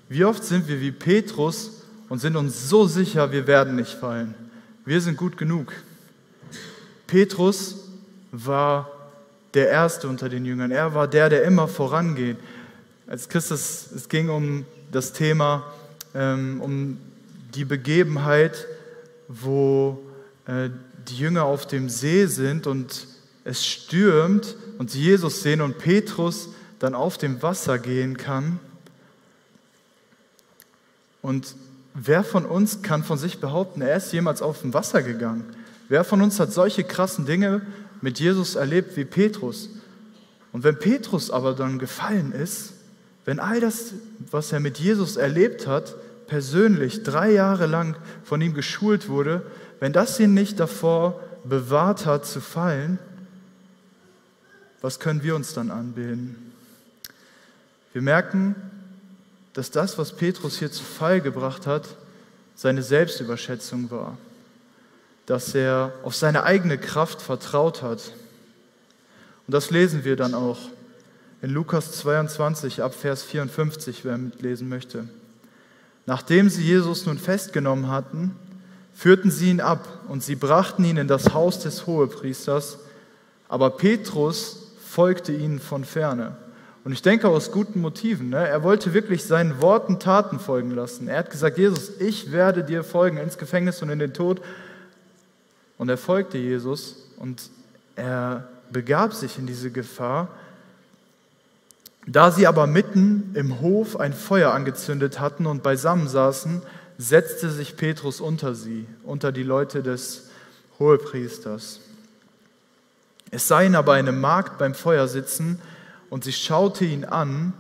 Wie 0.10 0.24
oft 0.26 0.44
sind 0.44 0.68
wir 0.68 0.82
wie 0.82 0.92
Petrus 0.92 1.84
und 2.10 2.20
sind 2.20 2.36
uns 2.36 2.70
so 2.70 2.88
sicher, 2.88 3.32
wir 3.32 3.46
werden 3.46 3.76
nicht 3.76 3.94
fallen. 3.94 4.34
Wir 4.86 5.02
sind 5.02 5.18
gut 5.18 5.38
genug. 5.38 5.74
Petrus 7.08 7.76
war 8.32 8.90
der 9.54 9.70
Erste 9.70 10.08
unter 10.08 10.30
den 10.30 10.46
Jüngern. 10.46 10.72
Er 10.72 10.94
war 10.94 11.08
der, 11.08 11.30
der 11.30 11.44
immer 11.44 11.68
vorangeht. 11.68 12.38
Als 13.06 13.28
Christus, 13.28 13.92
es 13.94 14.08
ging 14.08 14.30
um 14.30 14.66
das 14.92 15.14
Thema, 15.14 15.64
ähm, 16.14 16.62
um 16.62 16.98
die 17.56 17.66
Begebenheit, 17.66 18.66
wo 19.28 20.00
äh, 20.46 20.70
die 21.08 21.18
Jünger 21.18 21.44
auf 21.44 21.68
dem 21.68 21.90
See 21.90 22.26
sind 22.26 22.68
und 22.68 23.08
es 23.44 23.66
stürmt 23.66 24.56
und 24.78 24.92
sie 24.92 25.02
Jesus 25.02 25.42
sehen 25.42 25.62
und 25.62 25.78
Petrus 25.78 26.50
dann 26.80 26.96
auf 26.96 27.18
dem 27.18 27.42
Wasser 27.42 27.80
gehen 27.80 28.18
kann. 28.18 28.60
Und 31.22 31.56
wer 31.94 32.24
von 32.24 32.46
uns 32.46 32.82
kann 32.82 33.04
von 33.04 33.18
sich 33.18 33.40
behaupten, 33.40 33.82
er 33.82 33.98
ist 33.98 34.14
jemals 34.14 34.42
auf 34.42 34.62
dem 34.62 34.74
Wasser 34.74 35.02
gegangen? 35.02 35.46
Wer 35.90 36.04
von 36.04 36.22
uns 36.22 36.40
hat 36.40 36.52
solche 36.52 36.84
krassen 36.84 37.26
Dinge 37.26 37.62
mit 38.02 38.20
Jesus 38.20 38.56
erlebt 38.56 38.96
wie 38.98 39.06
Petrus? 39.06 39.70
Und 40.52 40.64
wenn 40.64 40.78
Petrus 40.78 41.32
aber 41.32 41.54
dann 41.54 41.80
gefallen 41.80 42.32
ist, 42.32 42.74
wenn 43.28 43.42
all 43.42 43.60
das, 43.60 43.92
was 44.32 44.54
er 44.54 44.62
mit 44.62 44.80
Jesus 44.80 45.18
erlebt 45.18 45.68
hat, 45.68 45.96
persönlich 46.28 47.04
drei 47.04 47.32
Jahre 47.32 47.66
lang 47.66 47.98
von 48.24 48.40
ihm 48.40 48.54
geschult 48.54 49.10
wurde, 49.10 49.46
wenn 49.82 49.92
das 49.92 50.18
ihn 50.18 50.34
nicht 50.34 50.62
davor 50.62 51.22
bewahrt 51.44 52.06
hat 52.06 52.26
zu 52.26 52.40
fallen, 52.40 53.00
was 54.80 55.02
können 55.02 55.24
wir 55.24 55.36
uns 55.36 55.54
dann 55.54 55.72
anbilden? 55.72 56.54
Wir 57.92 58.02
merken, 58.02 58.56
dass 59.52 59.72
das, 59.72 59.98
was 59.98 60.14
Petrus 60.14 60.60
hier 60.60 60.72
zu 60.72 60.86
Fall 60.86 61.20
gebracht 61.20 61.68
hat, 61.68 61.98
seine 62.56 62.82
Selbstüberschätzung 62.82 63.92
war, 63.92 64.18
dass 65.26 65.54
er 65.54 65.92
auf 66.04 66.16
seine 66.16 66.44
eigene 66.44 66.78
Kraft 66.78 67.22
vertraut 67.22 67.82
hat. 67.82 68.14
Und 69.48 69.54
das 69.54 69.70
lesen 69.70 70.06
wir 70.06 70.16
dann 70.16 70.34
auch 70.34 70.60
in 71.42 71.52
Lukas 71.52 71.92
22 71.94 72.82
ab 72.82 72.94
Vers 72.94 73.24
54, 73.24 74.04
wer 74.06 74.18
mitlesen 74.18 74.70
möchte. 74.70 75.08
Nachdem 76.06 76.50
sie 76.50 76.64
Jesus 76.64 77.06
nun 77.06 77.18
festgenommen 77.18 77.90
hatten, 77.90 78.36
führten 78.94 79.30
sie 79.30 79.52
ihn 79.52 79.62
ab 79.62 79.88
und 80.08 80.24
sie 80.24 80.36
brachten 80.36 80.84
ihn 80.84 80.98
in 80.98 81.08
das 81.08 81.34
Haus 81.34 81.60
des 81.60 81.86
Hohepriesters, 81.86 82.80
aber 83.48 83.70
Petrus 83.72 84.72
folgte 84.84 85.34
ihnen 85.34 85.60
von 85.60 85.84
ferne. 85.84 86.36
Und 86.84 86.94
ich 86.94 87.02
denke 87.02 87.28
aus 87.28 87.52
guten 87.52 87.82
Motiven. 87.82 88.30
Ne? 88.30 88.48
Er 88.48 88.64
wollte 88.64 88.94
wirklich 88.94 89.26
seinen 89.26 89.62
Worten 89.62 90.00
Taten 90.00 90.40
folgen 90.40 90.72
lassen. 90.72 91.10
Er 91.10 91.20
hat 91.20 91.30
gesagt, 91.30 91.58
Jesus, 91.58 92.00
ich 92.00 92.32
werde 92.32 92.64
dir 92.64 92.84
folgen 92.84 93.18
ins 93.18 93.38
Gefängnis 93.38 93.82
und 93.82 93.90
in 93.90 94.00
den 94.00 94.14
Tod. 94.14 94.42
Und 95.78 95.90
er 95.90 95.98
folgte 95.98 96.38
Jesus 96.38 97.10
und 97.18 97.50
er 97.98 98.48
begab 98.72 99.14
sich 99.14 99.38
in 99.38 99.46
diese 99.46 99.70
Gefahr. 99.70 100.30
Da 102.08 102.32
sie 102.32 102.48
aber 102.48 102.68
mitten 102.68 103.32
im 103.36 103.60
Hof 103.60 104.00
ein 104.00 104.14
Feuer 104.14 104.54
angezündet 104.54 105.20
hatten 105.20 105.46
und 105.46 105.62
beisammen 105.62 106.08
saßen, 106.08 106.62
setzte 106.98 107.52
sich 107.52 107.76
Petrus 107.76 108.22
unter 108.22 108.56
sie, 108.56 108.88
unter 109.04 109.34
die 109.34 109.44
Leute 109.44 109.84
des 109.84 110.30
Hohepriesters. 110.80 111.82
Es 113.30 113.50
sah 113.50 113.62
ihn 113.62 113.76
aber 113.76 113.94
eine 113.94 114.14
Magd 114.14 114.58
beim 114.58 114.74
Feuer 114.74 115.10
sitzen 115.10 115.62
und 116.10 116.24
sie 116.24 116.32
schaute 116.32 116.86
ihn 116.86 117.04
an, 117.04 117.52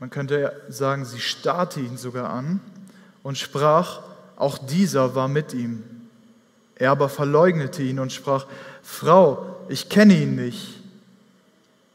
man 0.00 0.08
könnte 0.08 0.52
sagen, 0.70 1.04
sie 1.04 1.20
starrte 1.20 1.80
ihn 1.80 1.98
sogar 1.98 2.30
an 2.30 2.60
und 3.22 3.36
sprach, 3.36 4.00
auch 4.36 4.56
dieser 4.56 5.14
war 5.14 5.28
mit 5.28 5.52
ihm. 5.52 5.82
Er 6.76 6.90
aber 6.90 7.10
verleugnete 7.10 7.82
ihn 7.82 7.98
und 7.98 8.12
sprach, 8.12 8.46
Frau, 8.82 9.56
ich 9.68 9.88
kenne 9.90 10.14
ihn 10.14 10.34
nicht. 10.34 10.75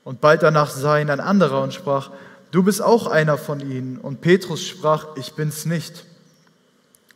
Und 0.03 0.21
bald 0.21 0.43
danach 0.43 0.69
sah 0.69 0.97
ihn 0.97 1.09
ein 1.09 1.19
anderer 1.19 1.61
und 1.61 1.73
sprach, 1.73 2.09
du 2.51 2.63
bist 2.63 2.81
auch 2.81 3.07
einer 3.07 3.37
von 3.37 3.59
ihnen. 3.59 3.97
Und 3.97 4.21
Petrus 4.21 4.65
sprach, 4.65 5.15
ich 5.15 5.33
bin's 5.33 5.65
nicht. 5.65 6.05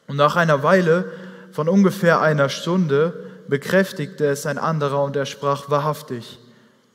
Und 0.08 0.18
nach 0.18 0.36
einer 0.36 0.64
Weile 0.64 1.12
von 1.52 1.68
ungefähr 1.68 2.22
einer 2.22 2.50
Stunde 2.50 3.32
bekräftigte 3.48 4.26
es 4.28 4.46
ein 4.46 4.58
anderer 4.58 5.04
und 5.04 5.16
er 5.16 5.26
sprach 5.26 5.70
wahrhaftig. 5.70 6.40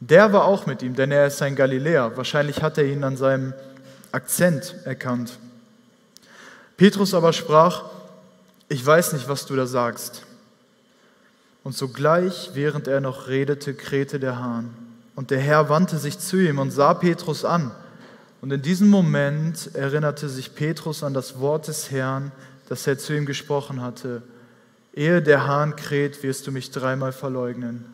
Der 0.00 0.32
war 0.32 0.44
auch 0.44 0.66
mit 0.66 0.82
ihm, 0.82 0.94
denn 0.94 1.10
er 1.10 1.26
ist 1.26 1.42
ein 1.42 1.56
Galiläer. 1.56 2.16
Wahrscheinlich 2.16 2.62
hat 2.62 2.78
er 2.78 2.84
ihn 2.84 3.04
an 3.04 3.16
seinem 3.16 3.52
Akzent 4.12 4.74
erkannt. 4.84 5.38
Petrus 6.76 7.14
aber 7.14 7.32
sprach, 7.32 7.84
ich 8.68 8.84
weiß 8.84 9.12
nicht, 9.12 9.28
was 9.28 9.46
du 9.46 9.56
da 9.56 9.66
sagst. 9.66 10.22
Und 11.62 11.76
sogleich, 11.76 12.52
während 12.54 12.88
er 12.88 13.00
noch 13.00 13.28
redete, 13.28 13.74
krähte 13.74 14.18
der 14.18 14.38
Hahn. 14.38 14.74
Und 15.14 15.30
der 15.30 15.40
Herr 15.40 15.68
wandte 15.68 15.98
sich 15.98 16.18
zu 16.18 16.36
ihm 16.36 16.58
und 16.58 16.70
sah 16.70 16.94
Petrus 16.94 17.44
an. 17.44 17.72
Und 18.40 18.52
in 18.52 18.62
diesem 18.62 18.88
Moment 18.88 19.74
erinnerte 19.74 20.28
sich 20.28 20.54
Petrus 20.54 21.02
an 21.02 21.12
das 21.12 21.40
Wort 21.40 21.68
des 21.68 21.90
Herrn, 21.90 22.32
dass 22.68 22.86
er 22.86 22.98
zu 22.98 23.14
ihm 23.14 23.26
gesprochen 23.26 23.82
hatte, 23.82 24.22
ehe 24.94 25.20
der 25.20 25.46
Hahn 25.46 25.76
kräht, 25.76 26.22
wirst 26.22 26.46
du 26.46 26.52
mich 26.52 26.70
dreimal 26.70 27.12
verleugnen. 27.12 27.84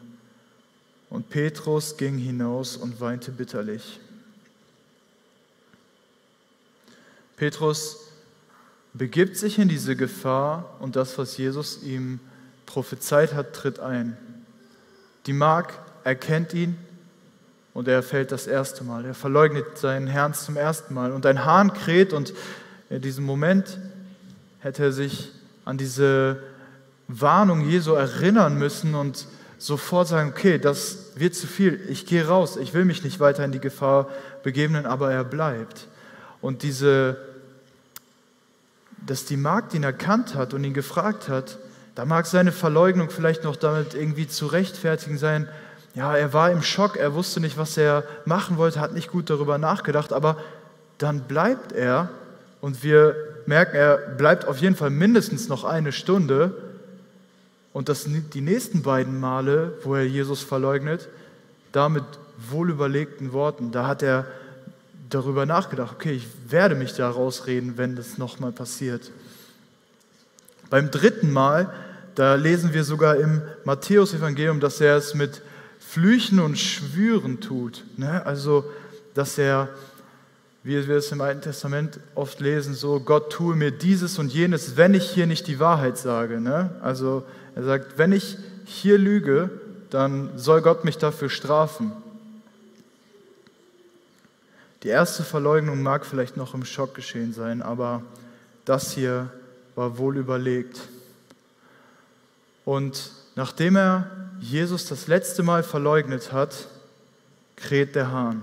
Und 1.11 1.31
Petrus 1.31 1.97
ging 1.97 2.19
hinaus 2.19 2.77
und 2.77 3.01
weinte 3.01 3.33
bitterlich. 3.33 4.01
Petrus 7.37 7.99
begibt 8.93 9.37
sich 9.37 9.59
in 9.59 9.69
diese 9.69 9.95
Gefahr 9.95 10.77
und 10.81 10.97
das, 10.97 11.19
was 11.19 11.37
Jesus 11.37 11.83
ihm 11.83 12.21
prophezeit 12.65 13.35
hat, 13.35 13.53
tritt 13.53 13.79
ein. 13.79 14.17
Die 15.27 15.33
Magd 15.33 15.79
erkennt 16.05 16.55
ihn 16.55 16.79
und 17.77 17.89
er 17.89 18.03
fällt 18.03 18.33
das 18.33 18.47
erste 18.47 18.85
Mal. 18.85 19.05
Er 19.05 19.13
verleugnet 19.13 19.77
seinen 19.77 20.07
Herrn 20.07 20.33
zum 20.33 20.57
ersten 20.57 20.95
Mal 20.95 21.13
und 21.13 21.27
ein 21.27 21.45
Hahn 21.45 21.75
kräht 21.75 22.15
und 22.15 22.33
in 22.89 23.03
diesem 23.03 23.27
Moment 23.27 23.79
hätte 24.61 24.85
er 24.85 24.93
sich 24.93 25.31
an 25.67 25.77
diese 25.77 26.39
Warnung 27.07 27.61
Jesu 27.61 27.93
erinnern 27.93 28.57
müssen 28.59 28.95
und 28.95 29.27
sofort 29.59 30.09
sagen, 30.09 30.31
okay, 30.31 30.59
das 30.59 31.13
wird 31.17 31.35
zu 31.35 31.47
viel, 31.47 31.79
ich 31.91 32.07
gehe 32.07 32.27
raus, 32.27 32.57
ich 32.57 32.73
will 32.73 32.87
mich 32.87 33.05
nicht 33.05 33.21
weiter 33.21 33.45
in 33.45 33.53
die 33.53 33.61
Gefahr 33.61 34.09
begeben, 34.43 34.87
aber 34.87 35.13
er 35.13 35.25
bleibt. 35.25 35.87
Und 36.41 36.63
diese, 36.63 37.19
dass 39.07 39.27
die 39.27 39.37
Magd 39.37 39.75
ihn 39.75 39.83
erkannt 39.83 40.35
hat 40.35 40.55
und 40.55 40.65
ihn 40.65 40.73
gefragt 40.73 41.29
hat, 41.29 41.59
da 41.95 42.07
mag 42.07 42.25
seine 42.25 42.53
Verleugnung 42.53 43.11
vielleicht 43.11 43.45
noch 43.45 43.57
damit 43.57 43.93
irgendwie 43.93 44.29
zu 44.29 44.47
rechtfertigen 44.47 45.19
sein, 45.19 45.47
ja, 45.97 46.15
er 46.15 46.35
war 46.35 46.51
im 46.53 46.63
Schock, 46.63 46.97
er 46.97 47.15
wusste 47.15 47.41
nicht, 47.41 47.57
was 47.57 47.77
er 47.79 48.05
machen 48.27 48.59
wollte, 48.59 48.81
hat 48.81 48.93
nicht 48.93 49.11
gut 49.11 49.31
darüber 49.31 49.57
nachgedacht, 49.57 50.13
aber 50.13 50.37
dann 50.99 51.21
bleibt 51.21 51.73
er 51.73 52.11
und 52.61 52.85
wir 52.85 53.17
merken, 53.47 53.77
er 53.77 53.97
bleibt 53.97 54.47
auf 54.47 54.59
jeden 54.59 54.77
Fall 54.77 54.91
mindestens 54.91 55.49
noch 55.49 55.65
eine 55.65 55.93
Stunde 55.93 56.53
und 57.73 57.89
das, 57.89 58.05
die 58.05 58.41
nächsten 58.43 58.83
beiden 58.83 59.19
Male, 59.19 59.73
wo 59.85 59.95
er 59.95 60.07
Jesus 60.07 60.43
verleugnet, 60.43 61.09
da 61.73 61.89
mit 61.89 62.05
wohlüberlegten 62.51 63.33
Worten, 63.33 63.73
da 63.73 63.87
hat 63.87 64.03
er 64.03 64.27
darüber 65.09 65.47
nachgedacht, 65.47 65.95
okay, 65.95 66.13
ich 66.13 66.27
werde 66.49 66.75
mich 66.75 66.93
da 66.93 67.09
rausreden, 67.09 67.79
wenn 67.79 67.97
das 67.97 68.19
nochmal 68.19 68.53
passiert. 68.53 69.11
Beim 70.69 70.91
dritten 70.91 71.33
Mal, 71.33 71.73
da 72.17 72.35
lesen 72.35 72.75
wir 72.75 72.85
sogar 72.85 73.17
im 73.17 73.41
Matthäus-Evangelium, 73.65 74.61
dass 74.61 74.79
er 74.83 74.97
es 74.97 75.15
mit 75.15 75.41
Flüchen 75.97 76.41
und 76.41 76.59
Schwüren 76.59 77.41
tut. 77.41 77.83
Ne? 77.97 78.27
Also, 78.27 78.67
dass 79.15 79.39
er, 79.39 79.71
wie 80.63 80.87
wir 80.87 80.97
es 80.97 81.11
im 81.11 81.23
Alten 81.23 81.41
Testament 81.41 82.01
oft 82.15 82.39
lesen, 82.39 82.75
so, 82.75 83.01
Gott 83.01 83.33
tue 83.33 83.57
mir 83.57 83.71
dieses 83.71 84.19
und 84.19 84.31
jenes, 84.31 84.77
wenn 84.77 84.93
ich 84.93 85.09
hier 85.09 85.27
nicht 85.27 85.47
die 85.47 85.59
Wahrheit 85.59 85.97
sage. 85.97 86.39
Ne? 86.39 86.69
Also, 86.83 87.25
er 87.55 87.63
sagt, 87.63 87.97
wenn 87.97 88.13
ich 88.13 88.37
hier 88.67 88.99
lüge, 88.99 89.49
dann 89.89 90.37
soll 90.37 90.61
Gott 90.61 90.85
mich 90.85 90.99
dafür 90.99 91.31
strafen. 91.31 91.93
Die 94.83 94.89
erste 94.89 95.23
Verleugnung 95.23 95.83
mag 95.83 96.05
vielleicht 96.05 96.37
noch 96.37 96.53
im 96.53 96.67
Schock 96.67 96.95
geschehen 96.95 97.33
sein, 97.33 97.63
aber 97.63 98.03
das 98.67 98.93
hier 98.93 99.31
war 99.77 99.97
wohl 99.97 100.19
überlegt. 100.19 100.79
Und 102.67 103.13
nachdem 103.35 103.77
er 103.77 104.26
Jesus 104.41 104.87
das 104.87 105.07
letzte 105.07 105.43
Mal 105.43 105.63
verleugnet 105.63 106.33
hat, 106.33 106.69
kräht 107.57 107.95
der 107.95 108.11
Hahn. 108.11 108.43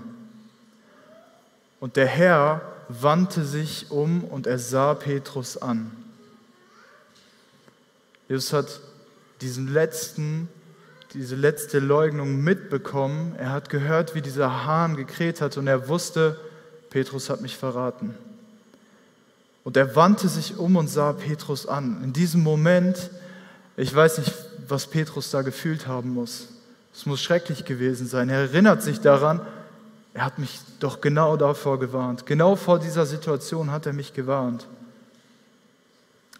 Und 1.80 1.96
der 1.96 2.06
Herr 2.06 2.62
wandte 2.88 3.44
sich 3.44 3.90
um 3.90 4.24
und 4.24 4.46
er 4.46 4.58
sah 4.58 4.94
Petrus 4.94 5.56
an. 5.56 5.90
Jesus 8.28 8.52
hat 8.52 8.80
diesen 9.40 9.72
letzten, 9.72 10.48
diese 11.12 11.36
letzte 11.36 11.78
Leugnung 11.78 12.42
mitbekommen. 12.42 13.34
Er 13.36 13.50
hat 13.50 13.68
gehört, 13.68 14.14
wie 14.14 14.22
dieser 14.22 14.64
Hahn 14.64 14.96
gekräht 14.96 15.40
hat 15.40 15.56
und 15.56 15.66
er 15.66 15.88
wusste, 15.88 16.38
Petrus 16.90 17.28
hat 17.28 17.40
mich 17.40 17.56
verraten. 17.56 18.14
Und 19.62 19.76
er 19.76 19.96
wandte 19.96 20.28
sich 20.28 20.58
um 20.58 20.76
und 20.76 20.88
sah 20.88 21.12
Petrus 21.12 21.66
an. 21.66 22.02
In 22.04 22.12
diesem 22.12 22.42
Moment, 22.42 23.10
ich 23.76 23.94
weiß 23.94 24.18
nicht, 24.18 24.32
was 24.68 24.86
Petrus 24.86 25.30
da 25.30 25.42
gefühlt 25.42 25.86
haben 25.86 26.10
muss. 26.10 26.48
Es 26.94 27.06
muss 27.06 27.22
schrecklich 27.22 27.64
gewesen 27.64 28.06
sein. 28.06 28.28
Er 28.28 28.40
erinnert 28.40 28.82
sich 28.82 29.00
daran, 29.00 29.40
er 30.14 30.24
hat 30.24 30.38
mich 30.38 30.60
doch 30.78 31.00
genau 31.00 31.36
davor 31.36 31.80
gewarnt. 31.80 32.24
Genau 32.24 32.54
vor 32.54 32.78
dieser 32.78 33.04
Situation 33.04 33.72
hat 33.72 33.86
er 33.86 33.92
mich 33.92 34.14
gewarnt. 34.14 34.66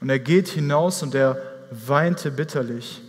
Und 0.00 0.10
er 0.10 0.20
geht 0.20 0.48
hinaus 0.48 1.02
und 1.02 1.14
er 1.14 1.38
weinte 1.70 2.30
bitterlich. 2.30 3.02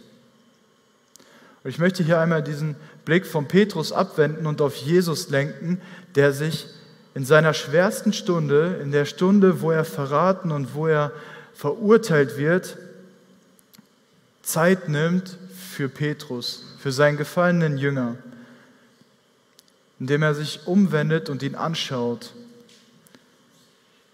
Und 1.64 1.70
ich 1.70 1.78
möchte 1.78 2.04
hier 2.04 2.20
einmal 2.20 2.44
diesen 2.44 2.76
Blick 3.06 3.26
von 3.26 3.48
Petrus 3.48 3.92
abwenden 3.92 4.48
und 4.48 4.62
auf 4.62 4.76
Jesus 4.76 5.30
lenken, 5.30 5.82
der 6.16 6.32
sich 6.32 6.68
in 7.14 7.26
seiner 7.26 7.54
schwersten 7.54 8.12
Stunde, 8.12 8.80
in 8.82 8.92
der 8.92 9.06
Stunde, 9.06 9.62
wo 9.62 9.72
er 9.72 9.86
verraten 9.86 10.52
und 10.52 10.74
wo 10.74 10.88
er 10.88 11.12
verurteilt 11.54 12.38
wird, 12.38 12.78
Zeit 14.46 14.88
nimmt 14.90 15.38
für 15.74 15.90
Petrus, 15.90 16.64
für 16.80 16.92
seinen 16.92 17.18
gefallenen 17.18 17.78
Jünger, 17.78 18.16
indem 20.00 20.22
er 20.22 20.36
sich 20.36 20.68
umwendet 20.68 21.30
und 21.30 21.42
ihn 21.42 21.56
anschaut. 21.56 22.34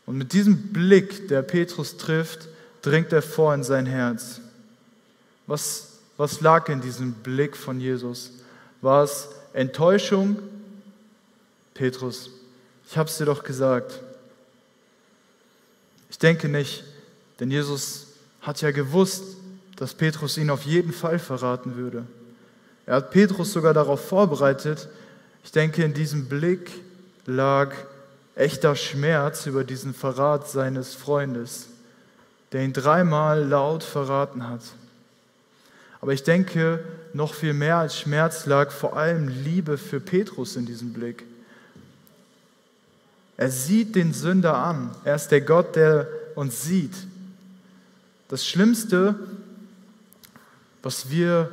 Und 0.06 0.17
mit 0.17 0.34
diesem 0.34 0.74
Blick, 0.74 1.28
der 1.28 1.41
Petrus 1.41 1.98
trifft, 1.98 2.48
dringt 2.82 3.12
er 3.12 3.22
vor 3.22 3.54
in 3.54 3.63
sein 3.63 3.86
Herz. 3.86 4.39
Was, 5.48 6.00
was 6.17 6.39
lag 6.41 6.70
in 6.70 6.82
diesem 6.82 7.13
Blick 7.13 7.58
von 7.58 7.80
Jesus? 7.80 8.32
War 8.82 9.04
es 9.04 9.28
Enttäuschung? 9.54 10.39
Petrus, 11.74 12.30
ich 12.89 12.98
habe 12.98 13.10
es 13.10 13.17
dir 13.17 13.26
doch 13.26 13.44
gesagt. 13.44 14.00
Ich 16.10 16.17
denke 16.17 16.48
nicht, 16.48 16.84
denn 17.39 17.52
Jesus 17.52 18.08
hat 18.41 18.62
ja 18.62 18.72
gewusst, 18.72 19.24
dass 19.82 19.96
Petrus 19.96 20.38
ihn 20.38 20.52
auf 20.52 20.62
jeden 20.63 20.94
Fall 20.94 21.17
verraten 21.17 21.76
würde. 21.76 22.06
Er 22.86 22.96
hat 22.98 23.10
Petrus 23.10 23.52
sogar 23.52 23.74
darauf 23.74 24.08
vorbereitet. 24.08 24.88
Ich 25.44 25.52
denke, 25.52 25.84
in 25.84 25.94
diesem 25.94 26.28
Blick 26.30 26.72
lag 27.26 27.74
echter 28.36 28.76
Schmerz 28.76 29.48
über 29.48 29.63
diesen 29.63 29.94
Verrat 29.94 30.48
seines 30.48 30.94
Freundes 30.94 31.67
der 32.52 32.63
ihn 32.63 32.74
dreimal 32.74 33.44
laut 33.44 33.84
verraten 33.84 34.48
hat. 34.48 34.62
Aber 36.02 36.13
ich 36.13 36.24
denke, 36.24 36.84
noch 37.13 37.34
viel 37.34 37.54
mehr 37.54 37.78
als 37.78 37.98
Schmerz 37.98 38.46
lag 38.46 38.72
vor 38.72 38.98
allem 38.98 39.28
Liebe 39.28 39.78
für 39.78 40.00
Petrus 40.00 40.56
in 40.56 40.65
diesem 40.65 40.94
Blick. 40.94 41.24
Er 43.38 43.52
sieht 43.52 43.96
den 43.96 44.13
Sünder 44.13 44.58
an. 44.58 44.91
Er 45.04 45.15
ist 45.15 45.30
der 45.30 45.41
Gott, 45.41 45.76
der 45.76 46.08
uns 46.36 46.63
sieht. 46.63 46.94
Das 48.28 48.46
Schlimmste, 48.46 49.15
was 50.84 51.10
wir 51.10 51.52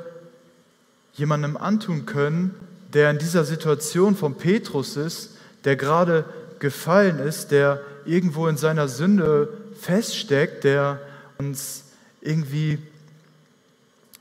jemandem 1.15 1.57
antun 1.57 2.07
können, 2.07 2.55
der 2.93 3.11
in 3.11 3.19
dieser 3.19 3.45
Situation 3.45 4.17
von 4.17 4.37
Petrus 4.37 4.97
ist, 4.97 5.37
der 5.65 5.77
gerade 5.77 6.25
gefallen 6.59 7.19
ist, 7.19 7.51
der 7.51 7.81
irgendwo 8.05 8.49
in 8.49 8.57
seiner 8.57 8.89
Sünde 8.89 9.49
feststeckt, 9.79 10.65
der 10.65 11.01
uns 11.39 11.85
irgendwie, 12.21 12.79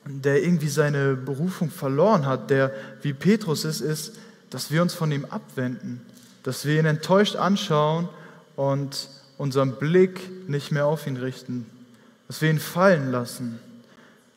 der 0.05 0.43
irgendwie 0.43 0.67
seine 0.67 1.15
Berufung 1.15 1.69
verloren 1.69 2.25
hat, 2.25 2.49
der 2.49 2.71
wie 3.01 3.13
Petrus 3.13 3.63
ist, 3.63 3.81
ist, 3.81 4.13
dass 4.49 4.71
wir 4.71 4.81
uns 4.81 4.93
von 4.93 5.11
ihm 5.11 5.25
abwenden, 5.25 6.01
dass 6.43 6.65
wir 6.65 6.79
ihn 6.79 6.85
enttäuscht 6.85 7.35
anschauen 7.35 8.09
und 8.55 9.09
unseren 9.37 9.73
Blick 9.73 10.49
nicht 10.49 10.71
mehr 10.71 10.85
auf 10.85 11.07
ihn 11.07 11.17
richten, 11.17 11.65
dass 12.27 12.41
wir 12.41 12.49
ihn 12.49 12.59
fallen 12.59 13.11
lassen. 13.11 13.59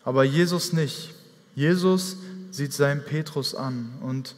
Aber 0.04 0.24
Jesus 0.24 0.72
nicht. 0.72 1.14
Jesus 1.54 2.16
sieht 2.50 2.72
seinen 2.72 3.04
Petrus 3.04 3.54
an 3.54 3.90
und 4.02 4.34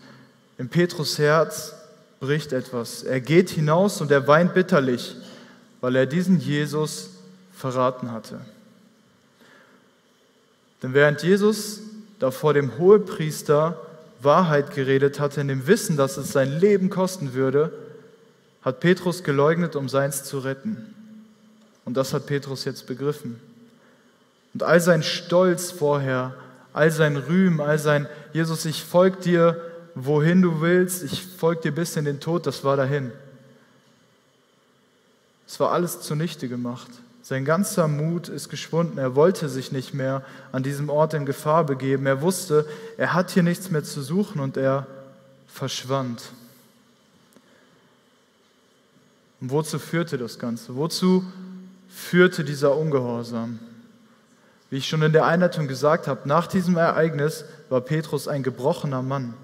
im 0.58 0.68
Petrus 0.68 1.18
Herz 1.18 1.74
bricht 2.20 2.52
etwas. 2.52 3.02
Er 3.02 3.20
geht 3.20 3.50
hinaus 3.50 4.00
und 4.00 4.10
er 4.10 4.26
weint 4.26 4.54
bitterlich 4.54 5.16
weil 5.82 5.96
er 5.96 6.06
diesen 6.06 6.40
Jesus 6.40 7.10
verraten 7.52 8.12
hatte. 8.12 8.40
Denn 10.82 10.94
während 10.94 11.22
Jesus 11.22 11.80
da 12.18 12.30
vor 12.30 12.54
dem 12.54 12.78
Hohepriester 12.78 13.78
Wahrheit 14.22 14.74
geredet 14.74 15.18
hatte, 15.18 15.40
in 15.40 15.48
dem 15.48 15.66
Wissen, 15.66 15.96
dass 15.96 16.16
es 16.16 16.30
sein 16.30 16.60
Leben 16.60 16.88
kosten 16.88 17.34
würde, 17.34 17.72
hat 18.62 18.78
Petrus 18.78 19.24
geleugnet, 19.24 19.74
um 19.74 19.88
seins 19.88 20.22
zu 20.22 20.38
retten. 20.38 20.94
Und 21.84 21.96
das 21.96 22.14
hat 22.14 22.26
Petrus 22.26 22.64
jetzt 22.64 22.86
begriffen. 22.86 23.40
Und 24.54 24.62
all 24.62 24.80
sein 24.80 25.02
Stolz 25.02 25.70
vorher, 25.70 26.34
all 26.72 26.90
sein 26.90 27.16
Rühmen, 27.16 27.60
all 27.60 27.78
sein 27.78 28.06
Jesus, 28.32 28.64
ich 28.64 28.82
folge 28.82 29.20
dir, 29.20 29.60
wohin 29.94 30.42
du 30.42 30.60
willst, 30.60 31.02
ich 31.02 31.22
folge 31.22 31.62
dir 31.62 31.72
bis 31.72 31.96
in 31.96 32.04
den 32.04 32.20
Tod, 32.20 32.46
das 32.46 32.64
war 32.64 32.76
dahin. 32.76 33.12
Es 35.46 35.60
war 35.60 35.72
alles 35.72 36.00
zunichte 36.00 36.48
gemacht. 36.48 36.88
Sein 37.22 37.44
ganzer 37.44 37.88
Mut 37.88 38.28
ist 38.28 38.48
geschwunden. 38.48 38.98
Er 38.98 39.14
wollte 39.14 39.48
sich 39.48 39.70
nicht 39.70 39.94
mehr 39.94 40.24
an 40.50 40.62
diesem 40.62 40.88
Ort 40.88 41.14
in 41.14 41.26
Gefahr 41.26 41.64
begeben. 41.64 42.06
Er 42.06 42.20
wusste, 42.20 42.66
er 42.96 43.12
hat 43.12 43.30
hier 43.30 43.42
nichts 43.42 43.70
mehr 43.70 43.84
zu 43.84 44.02
suchen 44.02 44.40
und 44.40 44.56
er 44.56 44.86
verschwand. 45.46 46.22
Und 49.40 49.50
wozu 49.50 49.78
führte 49.78 50.18
das 50.18 50.38
Ganze? 50.38 50.74
Wozu 50.74 51.24
führte 51.88 52.44
dieser 52.44 52.76
Ungehorsam. 52.76 53.58
Wie 54.72 54.78
ich 54.78 54.88
schon 54.88 55.02
in 55.02 55.12
der 55.12 55.26
Einleitung 55.26 55.68
gesagt 55.68 56.06
habe, 56.06 56.26
nach 56.26 56.46
diesem 56.46 56.78
Ereignis 56.78 57.44
war 57.68 57.82
Petrus 57.82 58.26
ein 58.26 58.42
gebrochener 58.42 59.02
Mann. 59.02 59.34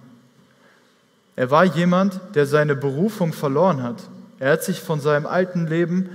Er 1.36 1.50
war 1.50 1.64
jemand, 1.64 2.18
der 2.34 2.46
seine 2.46 2.74
Berufung 2.74 3.34
verloren 3.34 3.82
hat. 3.82 3.96
Er 4.38 4.52
hat 4.52 4.64
sich 4.64 4.80
von 4.80 5.02
seinem 5.02 5.26
alten 5.26 5.66
Leben, 5.66 6.08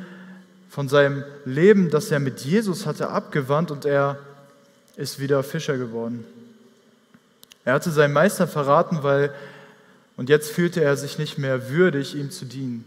von 0.68 0.90
seinem 0.90 1.24
Leben, 1.46 1.92
das 1.92 2.10
er 2.10 2.20
mit 2.20 2.40
Jesus 2.40 2.88
hatte, 2.88 3.10
abgewandt 3.10 3.70
und 3.70 3.86
er 3.86 4.18
ist 4.96 5.20
wieder 5.20 5.44
Fischer 5.44 5.78
geworden. 5.78 6.26
Er 7.66 7.76
hatte 7.76 7.92
seinen 7.92 8.14
Meister 8.14 8.48
verraten, 8.48 9.04
weil 9.04 9.32
und 10.18 10.28
jetzt 10.28 10.50
fühlte 10.50 10.82
er 10.84 10.98
sich 10.98 11.20
nicht 11.20 11.38
mehr 11.38 11.70
würdig, 11.70 12.16
ihm 12.16 12.32
zu 12.32 12.46
dienen. 12.46 12.84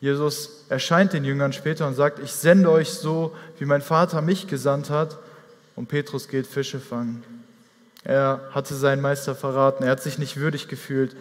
Jesus 0.00 0.64
erscheint 0.70 1.12
den 1.12 1.24
Jüngern 1.24 1.52
später 1.52 1.86
und 1.86 1.94
sagt, 1.94 2.18
ich 2.18 2.32
sende 2.32 2.68
euch 2.68 2.90
so, 2.90 3.32
wie 3.60 3.64
mein 3.64 3.80
Vater 3.80 4.22
mich 4.22 4.48
gesandt 4.48 4.90
hat 4.90 5.18
und 5.78 5.86
Petrus 5.86 6.26
geht 6.26 6.48
Fische 6.48 6.80
fangen. 6.80 7.22
Er 8.02 8.40
hatte 8.50 8.74
seinen 8.74 9.00
Meister 9.00 9.36
verraten. 9.36 9.84
Er 9.84 9.92
hat 9.92 10.02
sich 10.02 10.18
nicht 10.18 10.36
würdig 10.36 10.66
gefühlt, 10.66 11.14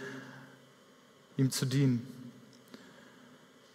ihm 1.38 1.52
zu 1.52 1.68
dienen. 1.68 2.08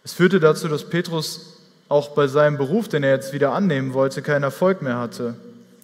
Es 0.03 0.11
führte 0.11 0.41
dazu, 0.41 0.67
dass 0.67 0.89
Petrus 0.89 1.61
auch 1.87 2.09
bei 2.09 2.27
seinem 2.27 2.57
Beruf, 2.57 2.89
den 2.89 3.03
er 3.03 3.11
jetzt 3.11 3.31
wieder 3.31 3.53
annehmen 3.53 3.93
wollte, 3.93 4.21
keinen 4.21 4.43
Erfolg 4.43 4.81
mehr 4.81 4.97
hatte. 4.97 5.35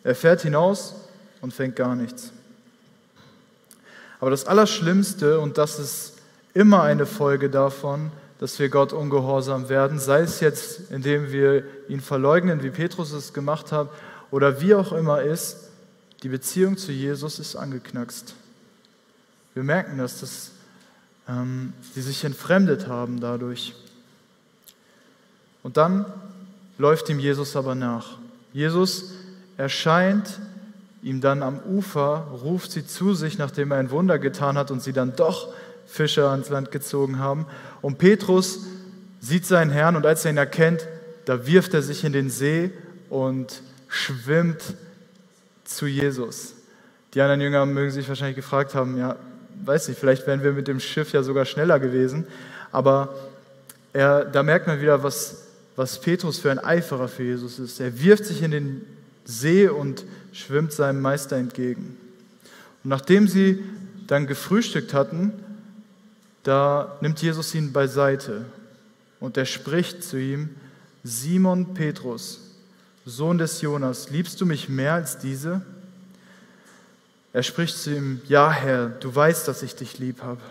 Er 0.03 0.15
fährt 0.15 0.41
hinaus 0.41 0.95
und 1.39 1.53
fängt 1.53 1.77
gar 1.77 1.95
nichts. 1.95 2.33
Aber 4.19 4.31
das 4.31 4.43
Allerschlimmste, 4.47 5.39
und 5.39 5.57
das 5.57 5.79
ist 5.79 6.17
immer 6.53 6.83
eine 6.83 7.05
Folge 7.05 7.49
davon, 7.49 8.11
dass 8.39 8.59
wir 8.59 8.67
Gott 8.67 8.91
ungehorsam 8.91 9.69
werden, 9.69 9.97
sei 9.97 10.21
es 10.21 10.41
jetzt, 10.41 10.91
indem 10.91 11.31
wir 11.31 11.63
ihn 11.87 12.01
verleugnen, 12.01 12.63
wie 12.63 12.69
Petrus 12.69 13.13
es 13.13 13.31
gemacht 13.31 13.71
hat, 13.71 13.87
oder 14.31 14.61
wie 14.61 14.75
auch 14.75 14.91
immer 14.93 15.21
ist, 15.21 15.69
die 16.23 16.29
Beziehung 16.29 16.77
zu 16.77 16.91
Jesus 16.91 17.39
ist 17.39 17.55
angeknackst. 17.55 18.35
Wir 19.53 19.63
merken 19.63 19.97
das, 19.97 20.19
dass 20.19 20.51
ähm, 21.27 21.73
sie 21.93 22.01
sich 22.01 22.23
entfremdet 22.23 22.87
haben 22.87 23.19
dadurch. 23.19 23.73
Und 25.63 25.77
dann 25.77 26.05
läuft 26.77 27.09
ihm 27.09 27.19
Jesus 27.19 27.55
aber 27.55 27.75
nach. 27.75 28.17
Jesus 28.53 29.11
erscheint 29.57 30.39
ihm 31.01 31.21
dann 31.21 31.43
am 31.43 31.59
Ufer, 31.59 32.27
ruft 32.43 32.71
sie 32.71 32.85
zu 32.85 33.13
sich, 33.13 33.37
nachdem 33.37 33.71
er 33.71 33.77
ein 33.77 33.91
Wunder 33.91 34.19
getan 34.19 34.57
hat 34.57 34.71
und 34.71 34.81
sie 34.81 34.93
dann 34.93 35.15
doch 35.15 35.53
Fische 35.85 36.29
ans 36.29 36.49
Land 36.49 36.71
gezogen 36.71 37.19
haben. 37.19 37.45
Und 37.81 37.97
Petrus 37.97 38.65
sieht 39.19 39.45
seinen 39.45 39.71
Herrn 39.71 39.95
und 39.95 40.05
als 40.05 40.25
er 40.25 40.31
ihn 40.31 40.37
erkennt, 40.37 40.87
da 41.25 41.45
wirft 41.45 41.73
er 41.73 41.81
sich 41.81 42.03
in 42.03 42.13
den 42.13 42.29
See 42.29 42.71
und 43.09 43.61
schwimmt 43.89 44.61
zu 45.65 45.87
Jesus. 45.87 46.53
Die 47.13 47.21
anderen 47.21 47.41
Jünger 47.41 47.65
mögen 47.65 47.91
sich 47.91 48.07
wahrscheinlich 48.07 48.35
gefragt 48.35 48.75
haben, 48.75 48.97
ja, 48.97 49.15
weiß 49.65 49.89
nicht, 49.89 49.99
vielleicht 49.99 50.27
wären 50.27 50.43
wir 50.43 50.53
mit 50.53 50.67
dem 50.67 50.79
Schiff 50.79 51.11
ja 51.11 51.23
sogar 51.23 51.45
schneller 51.45 51.79
gewesen. 51.79 52.27
Aber 52.71 53.15
er, 53.93 54.25
da 54.25 54.43
merkt 54.43 54.67
man 54.67 54.79
wieder, 54.79 55.03
was, 55.03 55.43
was 55.75 55.99
Petrus 55.99 56.39
für 56.39 56.51
ein 56.51 56.59
Eiferer 56.59 57.07
für 57.07 57.23
Jesus 57.23 57.59
ist. 57.59 57.79
Er 57.79 57.99
wirft 57.99 58.25
sich 58.25 58.43
in 58.43 58.51
den 58.51 58.85
See 59.25 59.67
und 59.67 60.05
schwimmt 60.31 60.71
seinem 60.71 61.01
Meister 61.01 61.35
entgegen. 61.35 61.97
Und 62.83 62.89
nachdem 62.89 63.27
sie 63.27 63.63
dann 64.07 64.27
gefrühstückt 64.27 64.93
hatten, 64.93 65.33
da 66.43 66.97
nimmt 67.01 67.21
Jesus 67.21 67.53
ihn 67.53 67.73
beiseite 67.73 68.45
und 69.19 69.37
er 69.37 69.45
spricht 69.45 70.03
zu 70.03 70.17
ihm, 70.17 70.49
Simon 71.03 71.73
Petrus, 71.73 72.48
Sohn 73.09 73.37
des 73.37 73.61
Jonas, 73.61 74.09
liebst 74.09 74.39
du 74.39 74.45
mich 74.45 74.69
mehr 74.69 74.93
als 74.93 75.17
diese? 75.17 75.61
Er 77.33 77.43
spricht 77.43 77.77
zu 77.77 77.95
ihm, 77.95 78.21
ja 78.27 78.51
Herr, 78.51 78.87
du 78.87 79.13
weißt, 79.13 79.47
dass 79.47 79.63
ich 79.63 79.75
dich 79.75 79.99
lieb 79.99 80.21
habe. 80.21 80.41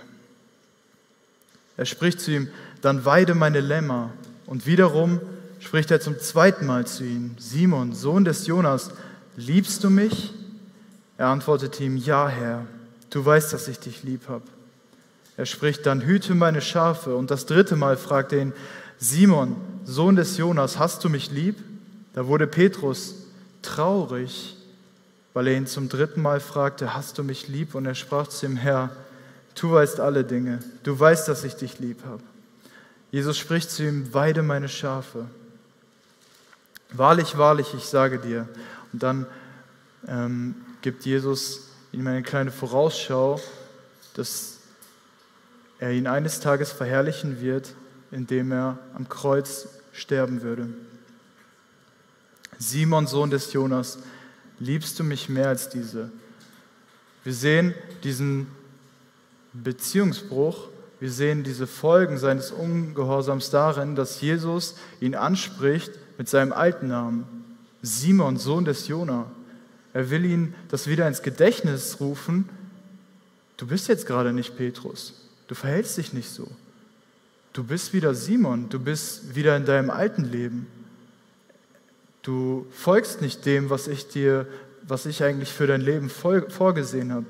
Er 1.77 1.87
spricht 1.87 2.21
zu 2.21 2.33
ihm, 2.33 2.49
dann 2.81 3.05
weide 3.05 3.35
meine 3.35 3.61
Lämmer. 3.61 4.11
Und 4.47 4.67
wiederum 4.67 5.21
spricht 5.61 5.91
er 5.91 6.01
zum 6.01 6.19
zweiten 6.19 6.67
Mal 6.67 6.87
zu 6.87 7.05
ihm, 7.05 7.37
Simon, 7.39 7.95
Sohn 7.95 8.25
des 8.25 8.47
Jonas, 8.47 8.91
liebst 9.37 9.85
du 9.85 9.91
mich? 9.91 10.35
Er 11.17 11.29
antwortet 11.29 11.79
ihm, 11.81 11.97
ja 11.97 12.29
Herr, 12.29 12.67
du 13.11 13.25
weißt, 13.25 13.53
dass 13.53 13.69
ich 13.69 13.79
dich 13.79 14.03
lieb 14.03 14.29
habe. 14.29 14.45
Er 15.37 15.47
spricht 15.47 15.87
dann, 15.87 16.01
hüte 16.01 16.35
meine 16.35 16.61
Schafe. 16.61 17.15
Und 17.15 17.31
das 17.31 17.47
dritte 17.47 17.77
Mal 17.77 17.97
fragt 17.97 18.33
er 18.33 18.43
ihn, 18.43 18.53
Simon, 18.99 19.55
Sohn 19.85 20.17
des 20.17 20.37
Jonas, 20.37 20.79
hast 20.79 21.05
du 21.05 21.09
mich 21.09 21.31
lieb? 21.31 21.57
Da 22.19 22.27
wurde 22.27 22.49
Petrus 22.49 23.15
traurig, 23.63 24.57
weil 25.35 25.47
er 25.47 25.57
ihn 25.57 25.69
zum 25.69 25.89
dritten 25.89 26.21
Mal 26.21 26.41
fragte, 26.41 26.93
hast 26.93 27.17
du 27.17 27.23
mich 27.23 27.47
lieb? 27.47 27.77
Und 27.77 27.87
er 27.87 27.95
sprach 27.95 28.27
zu 28.27 28.45
ihm, 28.45 28.57
Herr, 28.57 28.91
du 29.55 29.71
weißt 29.71 30.01
alle 30.01 30.25
Dinge, 30.25 30.59
du 30.83 30.99
weißt, 30.99 31.29
dass 31.29 31.45
ich 31.45 31.55
dich 31.55 31.79
lieb 31.79 32.05
habe. 32.05 32.25
Jesus 33.13 33.39
spricht 33.39 33.71
zu 33.71 33.85
ihm, 33.85 34.13
weide 34.15 34.43
meine 34.43 34.69
Schafe. 34.69 35.27
Wahrlich, 36.91 37.39
wahrlich, 37.39 37.73
ich 37.75 37.85
sage 37.85 38.19
dir. 38.19 38.49
Und 38.93 39.01
dann 39.01 39.25
ähm, 40.09 40.57
gibt 40.83 41.05
Jesus 41.05 41.69
ihm 41.93 42.05
eine 42.09 42.25
kleine 42.25 42.51
Vorausschau, 42.51 43.41
dass 44.15 44.57
er 45.79 45.93
ihn 45.93 46.09
eines 46.09 46.41
Tages 46.41 46.73
verherrlichen 46.73 47.41
wird, 47.41 47.75
indem 48.11 48.51
er 48.51 48.77
am 48.95 49.09
Kreuz 49.09 49.69
sterben 49.93 50.43
würde. 50.43 50.69
Simon, 52.59 53.07
Sohn 53.07 53.31
des 53.31 53.53
Jonas, 53.53 53.99
liebst 54.59 54.99
du 54.99 55.05
mich 55.05 55.29
mehr 55.29 55.49
als 55.49 55.69
diese? 55.69 56.11
Wir 57.25 57.33
sehen 57.33 57.75
diesen 58.05 58.49
Beziehungsbruch, 59.53 60.69
wir 61.01 61.11
sehen 61.11 61.45
diese 61.45 61.67
Folgen 61.67 62.19
seines 62.19 62.51
Ungehorsams 62.51 63.51
darin, 63.51 63.95
dass 63.95 64.21
Jesus 64.21 64.75
ihn 65.01 65.15
anspricht 65.15 65.93
mit 66.17 66.29
seinem 66.29 66.53
alten 66.53 66.89
Namen, 66.89 67.27
Simon, 67.83 68.37
Sohn 68.37 68.65
des 68.65 68.89
Jona. 68.89 69.31
Er 69.93 70.11
will 70.11 70.25
ihn 70.25 70.55
das 70.69 70.89
wieder 70.89 71.07
ins 71.07 71.23
Gedächtnis 71.23 72.01
rufen. 72.01 72.49
Du 73.57 73.67
bist 73.67 73.89
jetzt 73.89 74.07
gerade 74.07 74.33
nicht 74.33 74.57
Petrus. 74.57 75.15
Du 75.47 75.55
verhältst 75.55 75.97
dich 75.97 76.13
nicht 76.13 76.31
so. 76.31 76.49
Du 77.53 77.63
bist 77.65 77.93
wieder 77.93 78.15
Simon. 78.15 78.69
Du 78.69 78.81
bist 78.81 79.35
wieder 79.35 79.57
in 79.57 79.65
deinem 79.65 79.91
alten 79.91 80.25
Leben. 80.25 80.67
Du 82.29 82.67
folgst 82.73 83.23
nicht 83.23 83.47
dem, 83.47 83.71
was 83.71 83.89
ich 83.89 84.07
dir, 84.07 84.47
was 84.83 85.07
ich 85.07 85.23
eigentlich 85.23 85.51
für 85.51 85.67
dein 85.67 85.81
Leben 85.81 86.11
vorgesehen 86.11 87.11
habe. 87.11 87.25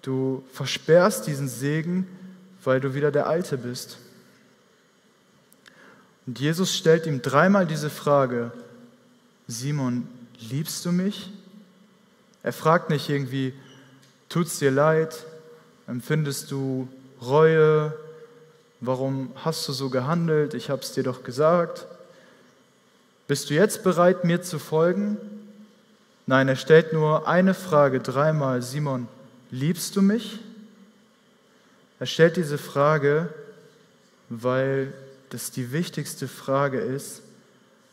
Du 0.00 0.42
versperrst 0.54 1.26
diesen 1.26 1.48
Segen, 1.48 2.06
weil 2.64 2.80
du 2.80 2.94
wieder 2.94 3.10
der 3.12 3.26
Alte 3.26 3.58
bist. 3.58 3.98
Und 6.26 6.40
Jesus 6.40 6.74
stellt 6.74 7.04
ihm 7.04 7.20
dreimal 7.20 7.66
diese 7.66 7.90
Frage, 7.90 8.52
Simon, 9.46 10.08
liebst 10.38 10.86
du 10.86 10.92
mich? 10.92 11.30
Er 12.42 12.54
fragt 12.54 12.88
nicht 12.88 13.10
irgendwie, 13.10 13.52
tut's 14.30 14.58
dir 14.60 14.70
leid? 14.70 15.26
Empfindest 15.86 16.50
du 16.50 16.88
Reue? 17.20 17.92
Warum 18.80 19.30
hast 19.34 19.68
du 19.68 19.74
so 19.74 19.90
gehandelt? 19.90 20.54
Ich 20.54 20.70
habe 20.70 20.80
es 20.80 20.92
dir 20.92 21.02
doch 21.02 21.22
gesagt. 21.22 21.86
Bist 23.30 23.48
du 23.48 23.54
jetzt 23.54 23.84
bereit, 23.84 24.24
mir 24.24 24.42
zu 24.42 24.58
folgen? 24.58 25.16
Nein, 26.26 26.48
er 26.48 26.56
stellt 26.56 26.92
nur 26.92 27.28
eine 27.28 27.54
Frage 27.54 28.00
dreimal. 28.00 28.60
Simon, 28.60 29.06
liebst 29.52 29.94
du 29.94 30.02
mich? 30.02 30.40
Er 32.00 32.06
stellt 32.06 32.36
diese 32.36 32.58
Frage, 32.58 33.28
weil 34.30 34.92
das 35.28 35.52
die 35.52 35.70
wichtigste 35.70 36.26
Frage 36.26 36.80
ist, 36.80 37.22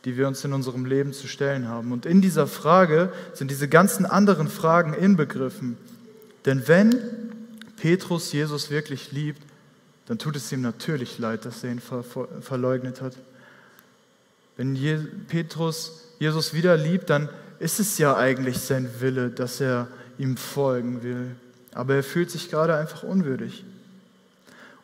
die 0.04 0.16
wir 0.16 0.26
uns 0.26 0.44
in 0.44 0.52
unserem 0.52 0.84
Leben 0.84 1.12
zu 1.12 1.28
stellen 1.28 1.68
haben. 1.68 1.92
Und 1.92 2.04
in 2.04 2.20
dieser 2.20 2.48
Frage 2.48 3.12
sind 3.32 3.48
diese 3.48 3.68
ganzen 3.68 4.06
anderen 4.06 4.48
Fragen 4.48 4.92
inbegriffen. 4.92 5.76
Denn 6.46 6.66
wenn 6.66 6.98
Petrus 7.76 8.32
Jesus 8.32 8.70
wirklich 8.72 9.12
liebt, 9.12 9.42
dann 10.06 10.18
tut 10.18 10.34
es 10.34 10.50
ihm 10.50 10.62
natürlich 10.62 11.20
leid, 11.20 11.44
dass 11.44 11.62
er 11.62 11.70
ihn 11.70 11.82
verleugnet 12.40 13.00
hat. 13.00 13.14
Wenn 14.58 15.24
Petrus 15.28 16.02
Jesus 16.18 16.52
wieder 16.52 16.76
liebt, 16.76 17.08
dann 17.10 17.28
ist 17.60 17.78
es 17.78 17.96
ja 17.96 18.16
eigentlich 18.16 18.58
sein 18.58 18.90
Wille, 18.98 19.30
dass 19.30 19.60
er 19.60 19.86
ihm 20.18 20.36
folgen 20.36 21.02
will. 21.04 21.36
Aber 21.72 21.94
er 21.94 22.02
fühlt 22.02 22.30
sich 22.30 22.50
gerade 22.50 22.76
einfach 22.76 23.04
unwürdig. 23.04 23.64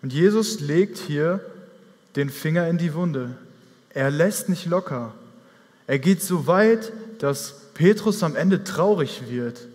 Und 0.01 0.13
Jesus 0.13 0.61
legt 0.61 0.97
hier 0.97 1.41
den 2.15 2.31
Finger 2.31 2.69
in 2.69 2.79
die 2.79 2.95
Wunde. 2.95 3.37
Er 3.91 4.11
lässt 4.11 4.49
nicht 4.49 4.67
locker. 4.67 5.13
Er 5.89 5.99
geht 5.99 6.23
so 6.23 6.47
weit, 6.47 6.93
dass 7.19 7.73
Petrus 7.75 8.23
am 8.23 8.37
Ende 8.37 8.63
traurig 8.63 9.25
wird. 9.29 9.67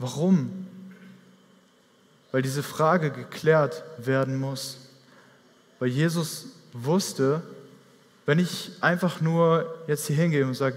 Warum? 0.00 0.66
Weil 2.32 2.42
diese 2.42 2.64
Frage 2.64 3.12
geklärt 3.12 3.84
werden 3.98 4.38
muss. 4.40 4.78
Weil 5.78 5.90
Jesus 5.90 6.46
wusste, 6.72 7.42
wenn 8.28 8.38
ich 8.38 8.72
einfach 8.82 9.22
nur 9.22 9.74
jetzt 9.86 10.06
hier 10.06 10.16
hingehe 10.16 10.44
und 10.44 10.52
sage, 10.52 10.76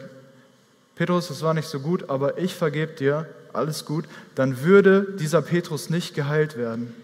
Petrus, 0.95 1.27
das 1.27 1.41
war 1.41 1.53
nicht 1.53 1.67
so 1.67 1.81
gut, 1.81 2.09
aber 2.09 2.37
ich 2.37 2.55
vergebe 2.55 2.93
dir, 2.93 3.27
alles 3.51 3.83
gut, 3.83 4.05
dann 4.35 4.61
würde 4.63 5.05
dieser 5.19 5.41
Petrus 5.41 5.89
nicht 5.89 6.15
geheilt 6.15 6.55
werden. 6.55 6.95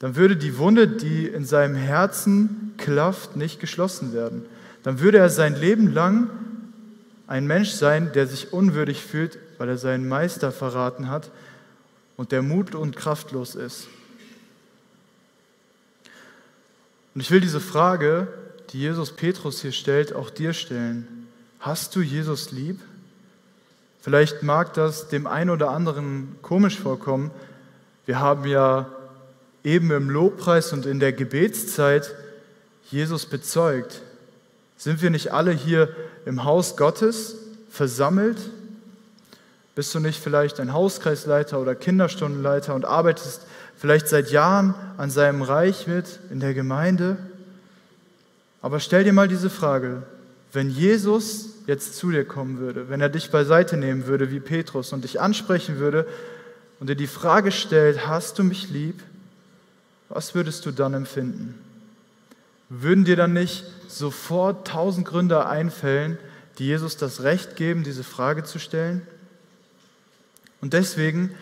Dann 0.00 0.16
würde 0.16 0.34
die 0.34 0.58
Wunde, 0.58 0.88
die 0.88 1.28
in 1.28 1.44
seinem 1.44 1.76
Herzen 1.76 2.74
klafft, 2.78 3.36
nicht 3.36 3.60
geschlossen 3.60 4.12
werden. 4.12 4.44
Dann 4.82 4.98
würde 4.98 5.18
er 5.18 5.30
sein 5.30 5.54
Leben 5.54 5.94
lang 5.94 6.28
ein 7.28 7.46
Mensch 7.46 7.70
sein, 7.70 8.10
der 8.14 8.26
sich 8.26 8.52
unwürdig 8.52 9.04
fühlt, 9.04 9.38
weil 9.56 9.68
er 9.68 9.78
seinen 9.78 10.08
Meister 10.08 10.50
verraten 10.50 11.08
hat 11.08 11.30
und 12.16 12.32
der 12.32 12.42
mut- 12.42 12.74
und 12.74 12.96
kraftlos 12.96 13.54
ist. 13.54 13.86
Und 17.14 17.20
ich 17.20 17.30
will 17.30 17.40
diese 17.40 17.60
Frage, 17.60 18.26
die 18.72 18.80
Jesus 18.80 19.12
Petrus 19.12 19.60
hier 19.60 19.72
stellt, 19.72 20.14
auch 20.14 20.30
dir 20.30 20.54
stellen. 20.54 21.28
Hast 21.60 21.94
du 21.94 22.00
Jesus 22.00 22.52
lieb? 22.52 22.80
Vielleicht 24.00 24.42
mag 24.42 24.74
das 24.74 25.08
dem 25.08 25.26
einen 25.26 25.50
oder 25.50 25.70
anderen 25.70 26.36
komisch 26.42 26.78
vorkommen. 26.78 27.30
Wir 28.06 28.18
haben 28.18 28.46
ja 28.46 28.90
eben 29.62 29.90
im 29.90 30.10
Lobpreis 30.10 30.72
und 30.72 30.86
in 30.86 31.00
der 31.00 31.12
Gebetszeit 31.12 32.14
Jesus 32.90 33.26
bezeugt. 33.26 34.02
Sind 34.76 35.02
wir 35.02 35.10
nicht 35.10 35.32
alle 35.32 35.52
hier 35.52 35.88
im 36.24 36.44
Haus 36.44 36.76
Gottes 36.76 37.36
versammelt? 37.70 38.38
Bist 39.74 39.94
du 39.94 40.00
nicht 40.00 40.20
vielleicht 40.20 40.58
ein 40.60 40.72
Hauskreisleiter 40.72 41.60
oder 41.60 41.74
Kinderstundenleiter 41.74 42.74
und 42.74 42.84
arbeitest 42.84 43.42
vielleicht 43.76 44.08
seit 44.08 44.30
Jahren 44.30 44.74
an 44.96 45.10
seinem 45.10 45.42
Reich 45.42 45.86
mit 45.86 46.18
in 46.30 46.40
der 46.40 46.54
Gemeinde. 46.54 47.16
Aber 48.62 48.80
stell 48.80 49.04
dir 49.04 49.12
mal 49.12 49.28
diese 49.28 49.50
Frage, 49.50 50.04
wenn 50.52 50.70
Jesus 50.70 51.50
jetzt 51.66 51.96
zu 51.96 52.10
dir 52.10 52.24
kommen 52.24 52.58
würde, 52.58 52.88
wenn 52.88 53.00
er 53.00 53.08
dich 53.08 53.30
beiseite 53.30 53.76
nehmen 53.76 54.06
würde 54.06 54.30
wie 54.30 54.40
Petrus 54.40 54.92
und 54.92 55.04
dich 55.04 55.20
ansprechen 55.20 55.78
würde 55.78 56.06
und 56.80 56.88
dir 56.88 56.96
die 56.96 57.06
Frage 57.06 57.52
stellt, 57.52 58.06
hast 58.06 58.38
du 58.38 58.44
mich 58.44 58.70
lieb? 58.70 59.02
Was 60.08 60.34
würdest 60.34 60.64
du 60.64 60.70
dann 60.70 60.94
empfinden? 60.94 61.58
Würden 62.68 63.04
dir 63.04 63.16
dann 63.16 63.34
nicht 63.34 63.64
sofort 63.88 64.66
tausend 64.66 65.06
Gründe 65.06 65.46
einfällen, 65.46 66.18
die 66.58 66.66
Jesus 66.66 66.96
das 66.96 67.22
Recht 67.22 67.56
geben, 67.56 67.84
diese 67.84 68.04
Frage 68.04 68.44
zu 68.44 68.58
stellen? 68.58 69.02
Und 70.60 70.72
deswegen 70.72 71.34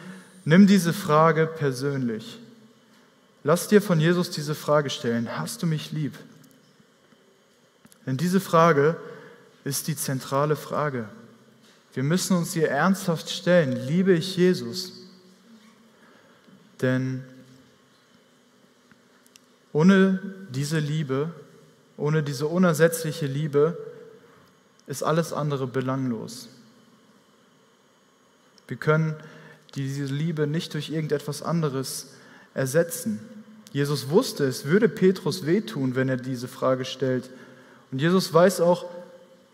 Nimm 0.44 0.66
diese 0.66 0.92
Frage 0.92 1.46
persönlich. 1.46 2.38
Lass 3.44 3.68
dir 3.68 3.82
von 3.82 4.00
Jesus 4.00 4.30
diese 4.30 4.54
Frage 4.54 4.90
stellen. 4.90 5.38
Hast 5.38 5.62
du 5.62 5.66
mich 5.66 5.92
lieb? 5.92 6.14
Denn 8.06 8.16
diese 8.16 8.40
Frage 8.40 8.96
ist 9.64 9.88
die 9.88 9.96
zentrale 9.96 10.56
Frage. 10.56 11.08
Wir 11.92 12.02
müssen 12.02 12.36
uns 12.36 12.54
ihr 12.56 12.68
ernsthaft 12.68 13.30
stellen. 13.30 13.72
Liebe 13.86 14.12
ich 14.12 14.36
Jesus? 14.36 14.92
Denn 16.80 17.24
ohne 19.72 20.20
diese 20.50 20.78
Liebe, 20.78 21.30
ohne 21.96 22.22
diese 22.22 22.46
unersetzliche 22.46 23.26
Liebe, 23.26 23.76
ist 24.86 25.02
alles 25.02 25.32
andere 25.32 25.66
belanglos. 25.66 26.48
Wir 28.66 28.76
können 28.76 29.16
diese 29.74 30.04
Liebe 30.04 30.46
nicht 30.46 30.74
durch 30.74 30.90
irgendetwas 30.90 31.42
anderes 31.42 32.14
ersetzen. 32.54 33.20
Jesus 33.72 34.08
wusste, 34.08 34.44
es 34.44 34.64
würde 34.64 34.88
Petrus 34.88 35.46
wehtun, 35.46 35.94
wenn 35.94 36.08
er 36.08 36.16
diese 36.16 36.48
Frage 36.48 36.84
stellt. 36.84 37.30
Und 37.92 38.00
Jesus 38.00 38.32
weiß 38.32 38.60
auch, 38.60 38.86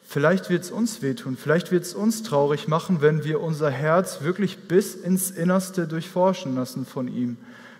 vielleicht 0.03 0.51
wird 0.51 0.65
es 0.65 0.71
uns 0.71 1.03
wehtun, 1.03 1.37
vielleicht 1.37 1.71
wird 1.71 1.85
es 1.85 1.95
uns 1.95 2.23
traurig 2.23 2.69
machen, 2.69 3.01
wenn 3.01 3.25
wir 3.25 3.41
unser 3.41 3.71
Herz 3.71 4.23
wirklich 4.23 4.59
bis 4.69 4.95
ins 4.95 5.31
Innerste 5.31 5.87
durchforschen 5.87 6.55
lassen 6.55 6.87
von 6.87 7.09
ihm. 7.09 7.37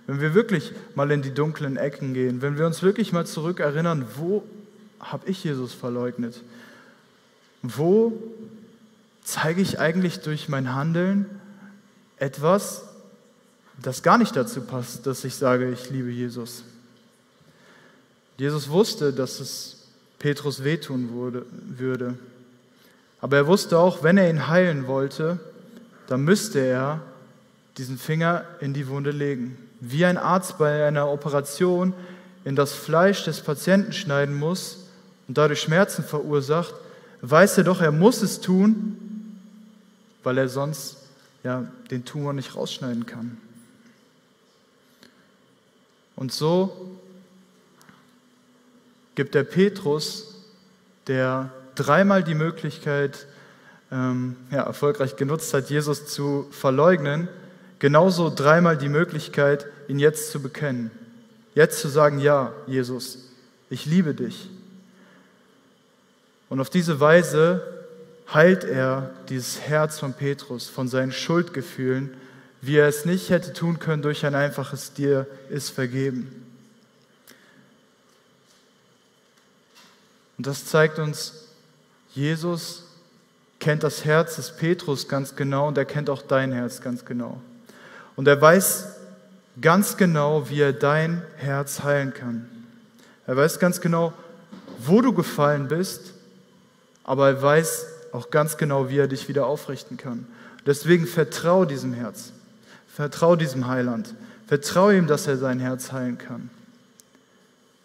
Wenn 0.07 0.21
wir 0.21 0.35
wirklich 0.35 0.73
mal 0.95 1.11
in 1.11 1.23
die 1.23 1.35
dunklen 1.35 1.77
Ecken 1.77 2.15
gehen, 2.15 2.43
wenn 2.43 2.59
wir 2.59 2.67
uns 2.67 2.83
wirklich 2.83 3.13
mal 3.13 3.27
zurückerinnern, 3.27 4.05
wo 4.17 4.45
habe 5.01 5.29
ich 5.29 5.43
Jesus 5.43 5.75
verleugnet? 5.75 6.43
Wo 7.63 8.13
zeige 9.25 9.61
ich 9.61 9.81
eigentlich 9.81 10.21
durch 10.21 10.49
mein 10.49 10.75
Handeln 10.75 11.27
etwas, 12.19 12.85
das 13.83 14.03
gar 14.03 14.19
nicht 14.19 14.37
dazu 14.37 14.63
passt, 14.63 15.07
dass 15.07 15.25
ich 15.25 15.35
sage, 15.35 15.71
ich 15.71 15.91
liebe 15.91 16.11
Jesus. 16.11 16.63
Jesus 18.39 18.69
wusste, 18.69 19.13
dass 19.13 19.41
es 19.41 19.76
Petrus 20.19 20.65
wehtun 20.65 21.11
wurde, 21.13 21.45
würde. 21.51 22.15
Aber 23.21 23.37
er 23.37 23.47
wusste 23.47 23.79
auch, 23.79 24.03
wenn 24.03 24.19
er 24.19 24.31
ihn 24.31 24.49
heilen 24.49 24.87
wollte, 24.87 25.39
dann 26.07 26.23
müsste 26.23 26.61
er 26.61 27.01
diesen 27.79 27.99
Finger 27.99 28.45
in 28.61 28.73
die 28.73 28.89
Wunde 28.89 29.11
legen. 29.11 29.59
Wie 29.81 30.05
ein 30.05 30.17
Arzt 30.17 30.59
bei 30.59 30.87
einer 30.87 31.09
Operation 31.09 31.93
in 32.45 32.57
das 32.57 32.73
Fleisch 32.73 33.25
des 33.25 33.41
Patienten 33.41 33.93
schneiden 33.93 34.35
muss 34.35 34.87
und 35.29 35.37
dadurch 35.37 35.61
Schmerzen 35.61 36.05
verursacht, 36.05 36.75
weiß 37.21 37.59
er 37.59 37.65
doch, 37.65 37.81
er 37.81 37.93
muss 37.93 38.23
es 38.23 38.41
tun, 38.41 38.97
weil 40.23 40.39
er 40.39 40.49
sonst 40.49 40.99
ja, 41.43 41.65
den 41.91 42.05
Tumor 42.05 42.33
nicht 42.33 42.57
rausschneiden 42.57 43.07
kann. 43.07 43.39
Und 46.17 46.33
so 46.33 46.99
gibt 49.17 49.35
der 49.35 49.43
Petrus, 49.43 50.45
der 51.09 51.51
dreimal 51.75 52.23
die 52.23 52.35
Möglichkeit 52.35 53.27
ähm, 53.91 54.37
ja, 54.51 54.63
erfolgreich 54.63 55.17
genutzt 55.17 55.53
hat, 55.55 55.71
Jesus 55.71 56.07
zu 56.07 56.47
verleugnen, 56.53 57.29
genauso 57.79 58.31
dreimal 58.31 58.77
die 58.77 58.89
Möglichkeit, 58.89 59.67
ihn 59.89 59.99
jetzt 59.99 60.31
zu 60.31 60.41
bekennen. 60.41 60.91
Jetzt 61.55 61.81
zu 61.81 61.89
sagen, 61.89 62.19
ja, 62.21 62.53
Jesus, 62.67 63.31
ich 63.71 63.87
liebe 63.87 64.15
dich. 64.15 64.51
Und 66.49 66.61
auf 66.61 66.71
diese 66.71 67.01
Weise 67.01 67.63
heilt 68.33 68.65
er 68.65 69.11
dieses 69.29 69.61
Herz 69.61 69.99
von 69.99 70.13
Petrus 70.13 70.69
von 70.69 70.89
seinen 70.89 71.13
Schuldgefühlen, 71.13 72.15
wie 72.61 72.77
er 72.77 72.89
es 72.89 73.05
nicht 73.05 73.31
hätte 73.31 73.53
tun 73.53 73.79
können 73.79 74.03
durch 74.03 74.27
ein 74.27 74.35
einfaches 74.35 74.93
Dir 74.93 75.27
ist 75.49 75.71
vergeben. 75.71 76.46
Und 80.39 80.47
das 80.47 80.67
zeigt 80.67 80.99
uns, 80.99 81.47
Jesus 82.13 82.85
kennt 83.59 83.83
das 83.83 84.05
Herz 84.05 84.37
des 84.37 84.51
Petrus 84.51 85.09
ganz 85.09 85.37
genau 85.37 85.69
und 85.69 85.79
er 85.79 85.85
kennt 85.85 86.11
auch 86.11 86.23
dein 86.23 86.53
Herz 86.53 86.81
ganz 86.81 87.05
genau. 87.05 87.41
Und 88.15 88.29
er 88.29 88.41
weiß 88.41 88.87
ganz 89.61 89.97
genau, 89.97 90.49
wie 90.49 90.61
er 90.61 90.73
dein 90.73 91.23
Herz 91.37 91.83
heilen 91.83 92.13
kann. 92.13 92.49
Er 93.27 93.37
weiß 93.37 93.59
ganz 93.59 93.81
genau, 93.81 94.13
wo 94.79 95.01
du 95.01 95.13
gefallen 95.13 95.69
bist, 95.69 96.13
aber 97.05 97.29
er 97.29 97.43
weiß 97.43 97.87
auch 98.13 98.31
ganz 98.31 98.57
genau, 98.57 98.89
wie 98.89 98.99
er 98.99 99.09
dich 99.09 99.29
wieder 99.29 99.47
aufrichten 99.47 99.97
kann. 99.97 100.27
Deswegen 100.65 101.07
vertrau 101.07 101.65
diesem 101.65 101.93
Herz. 101.93 102.33
Vertrau 102.89 103.37
diesem 103.37 103.67
Heiland. 103.67 104.15
Vertrau 104.47 104.91
ihm, 104.91 105.07
dass 105.07 105.27
er 105.27 105.37
sein 105.37 105.61
Herz 105.61 105.93
heilen 105.93 106.19
kann. 106.19 106.51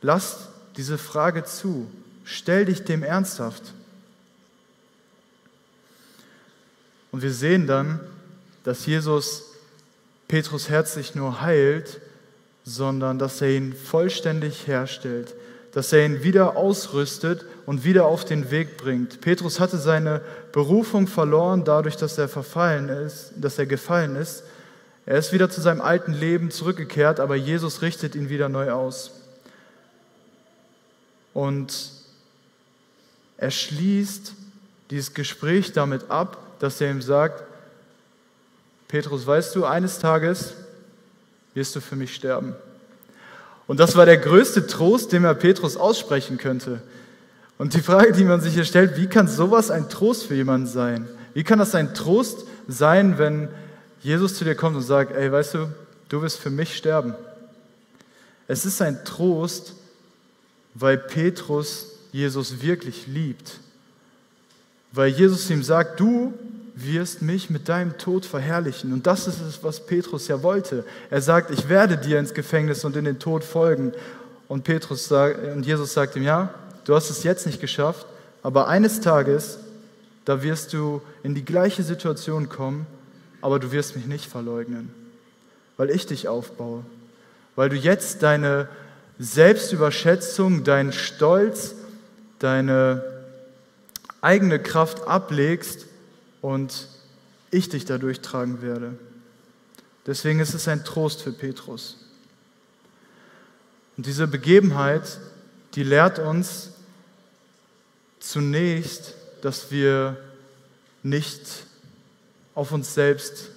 Lass 0.01 0.47
diese 0.77 0.97
Frage 0.97 1.43
zu. 1.43 1.87
Stell 2.23 2.65
dich 2.65 2.83
dem 2.83 3.03
ernsthaft. 3.03 3.73
Und 7.11 7.21
wir 7.21 7.33
sehen 7.33 7.67
dann, 7.67 7.99
dass 8.63 8.85
Jesus 8.85 9.51
Petrus 10.27 10.69
Herz 10.69 10.95
nicht 10.95 11.15
nur 11.15 11.41
heilt, 11.41 11.99
sondern 12.63 13.19
dass 13.19 13.41
er 13.41 13.49
ihn 13.49 13.73
vollständig 13.73 14.67
herstellt, 14.67 15.35
dass 15.73 15.91
er 15.91 16.05
ihn 16.05 16.23
wieder 16.23 16.55
ausrüstet 16.55 17.45
und 17.65 17.83
wieder 17.83 18.05
auf 18.05 18.23
den 18.23 18.51
Weg 18.51 18.77
bringt. 18.77 19.21
Petrus 19.21 19.59
hatte 19.59 19.77
seine 19.77 20.21
Berufung 20.51 21.07
verloren 21.07 21.63
dadurch, 21.65 21.97
dass 21.97 22.17
er 22.17 22.29
verfallen 22.29 22.87
ist, 22.89 23.33
dass 23.35 23.57
er 23.57 23.65
gefallen 23.65 24.15
ist. 24.15 24.43
Er 25.05 25.17
ist 25.17 25.33
wieder 25.33 25.49
zu 25.49 25.59
seinem 25.61 25.81
alten 25.81 26.13
Leben 26.13 26.51
zurückgekehrt, 26.51 27.19
aber 27.19 27.35
Jesus 27.35 27.81
richtet 27.81 28.15
ihn 28.15 28.29
wieder 28.29 28.47
neu 28.47 28.71
aus. 28.71 29.11
Und 31.33 31.73
er 33.41 33.49
schließt 33.49 34.33
dieses 34.91 35.15
Gespräch 35.15 35.73
damit 35.73 36.11
ab, 36.11 36.37
dass 36.59 36.79
er 36.79 36.91
ihm 36.91 37.01
sagt, 37.01 37.43
Petrus, 38.87 39.25
weißt 39.25 39.55
du, 39.55 39.65
eines 39.65 39.97
Tages 39.97 40.53
wirst 41.55 41.75
du 41.75 41.81
für 41.81 41.95
mich 41.95 42.13
sterben. 42.13 42.53
Und 43.65 43.79
das 43.79 43.95
war 43.95 44.05
der 44.05 44.19
größte 44.19 44.67
Trost, 44.67 45.11
den 45.11 45.23
er 45.23 45.33
Petrus 45.33 45.75
aussprechen 45.75 46.37
könnte. 46.37 46.83
Und 47.57 47.73
die 47.73 47.81
Frage, 47.81 48.11
die 48.11 48.25
man 48.25 48.41
sich 48.41 48.53
hier 48.53 48.63
stellt, 48.63 48.95
wie 48.95 49.07
kann 49.07 49.27
sowas 49.27 49.71
ein 49.71 49.89
Trost 49.89 50.27
für 50.27 50.35
jemanden 50.35 50.67
sein? 50.67 51.07
Wie 51.33 51.43
kann 51.43 51.57
das 51.57 51.73
ein 51.73 51.95
Trost 51.95 52.45
sein, 52.67 53.17
wenn 53.17 53.49
Jesus 54.01 54.35
zu 54.35 54.43
dir 54.43 54.55
kommt 54.55 54.75
und 54.75 54.83
sagt, 54.83 55.15
ey, 55.15 55.31
weißt 55.31 55.55
du, 55.55 55.67
du 56.09 56.21
wirst 56.21 56.37
für 56.37 56.51
mich 56.51 56.77
sterben? 56.77 57.15
Es 58.47 58.65
ist 58.65 58.83
ein 58.83 59.03
Trost, 59.03 59.73
weil 60.75 60.99
Petrus 60.99 61.90
Jesus 62.11 62.61
wirklich 62.61 63.07
liebt. 63.07 63.59
Weil 64.91 65.09
Jesus 65.09 65.49
ihm 65.49 65.63
sagt, 65.63 65.99
du 65.99 66.33
wirst 66.75 67.21
mich 67.21 67.49
mit 67.49 67.69
deinem 67.69 67.97
Tod 67.97 68.25
verherrlichen. 68.25 68.93
Und 68.93 69.07
das 69.07 69.27
ist 69.27 69.41
es, 69.41 69.63
was 69.63 69.85
Petrus 69.85 70.27
ja 70.27 70.41
wollte. 70.43 70.85
Er 71.09 71.21
sagt, 71.21 71.51
ich 71.51 71.69
werde 71.69 71.97
dir 71.97 72.19
ins 72.19 72.33
Gefängnis 72.33 72.83
und 72.83 72.95
in 72.95 73.05
den 73.05 73.19
Tod 73.19 73.43
folgen. 73.43 73.93
Und, 74.47 74.63
Petrus 74.63 75.07
sagt, 75.07 75.55
und 75.55 75.65
Jesus 75.65 75.93
sagt 75.93 76.15
ihm, 76.15 76.23
ja, 76.23 76.53
du 76.85 76.95
hast 76.95 77.09
es 77.09 77.23
jetzt 77.23 77.45
nicht 77.45 77.61
geschafft, 77.61 78.05
aber 78.43 78.67
eines 78.67 78.99
Tages, 78.99 79.59
da 80.25 80.43
wirst 80.43 80.73
du 80.73 81.01
in 81.23 81.35
die 81.35 81.45
gleiche 81.45 81.83
Situation 81.83 82.49
kommen, 82.49 82.85
aber 83.41 83.59
du 83.59 83.71
wirst 83.71 83.95
mich 83.95 84.05
nicht 84.05 84.25
verleugnen, 84.25 84.89
weil 85.77 85.89
ich 85.89 86.05
dich 86.05 86.27
aufbaue, 86.27 86.83
weil 87.55 87.69
du 87.69 87.75
jetzt 87.75 88.23
deine 88.23 88.67
Selbstüberschätzung, 89.19 90.63
deinen 90.63 90.91
Stolz, 90.91 91.75
deine 92.41 93.03
eigene 94.21 94.59
Kraft 94.59 95.07
ablegst 95.07 95.85
und 96.41 96.87
ich 97.51 97.69
dich 97.69 97.85
dadurch 97.85 98.21
tragen 98.21 98.61
werde. 98.61 98.97
Deswegen 100.05 100.39
ist 100.39 100.53
es 100.53 100.67
ein 100.67 100.83
Trost 100.83 101.21
für 101.21 101.31
Petrus. 101.31 101.97
Und 103.97 104.05
diese 104.05 104.27
Begebenheit, 104.27 105.19
die 105.75 105.83
lehrt 105.83 106.17
uns 106.17 106.71
zunächst, 108.19 109.15
dass 109.41 109.71
wir 109.71 110.17
nicht 111.03 111.65
auf 112.55 112.71
uns 112.71 112.93
selbst 112.93 113.49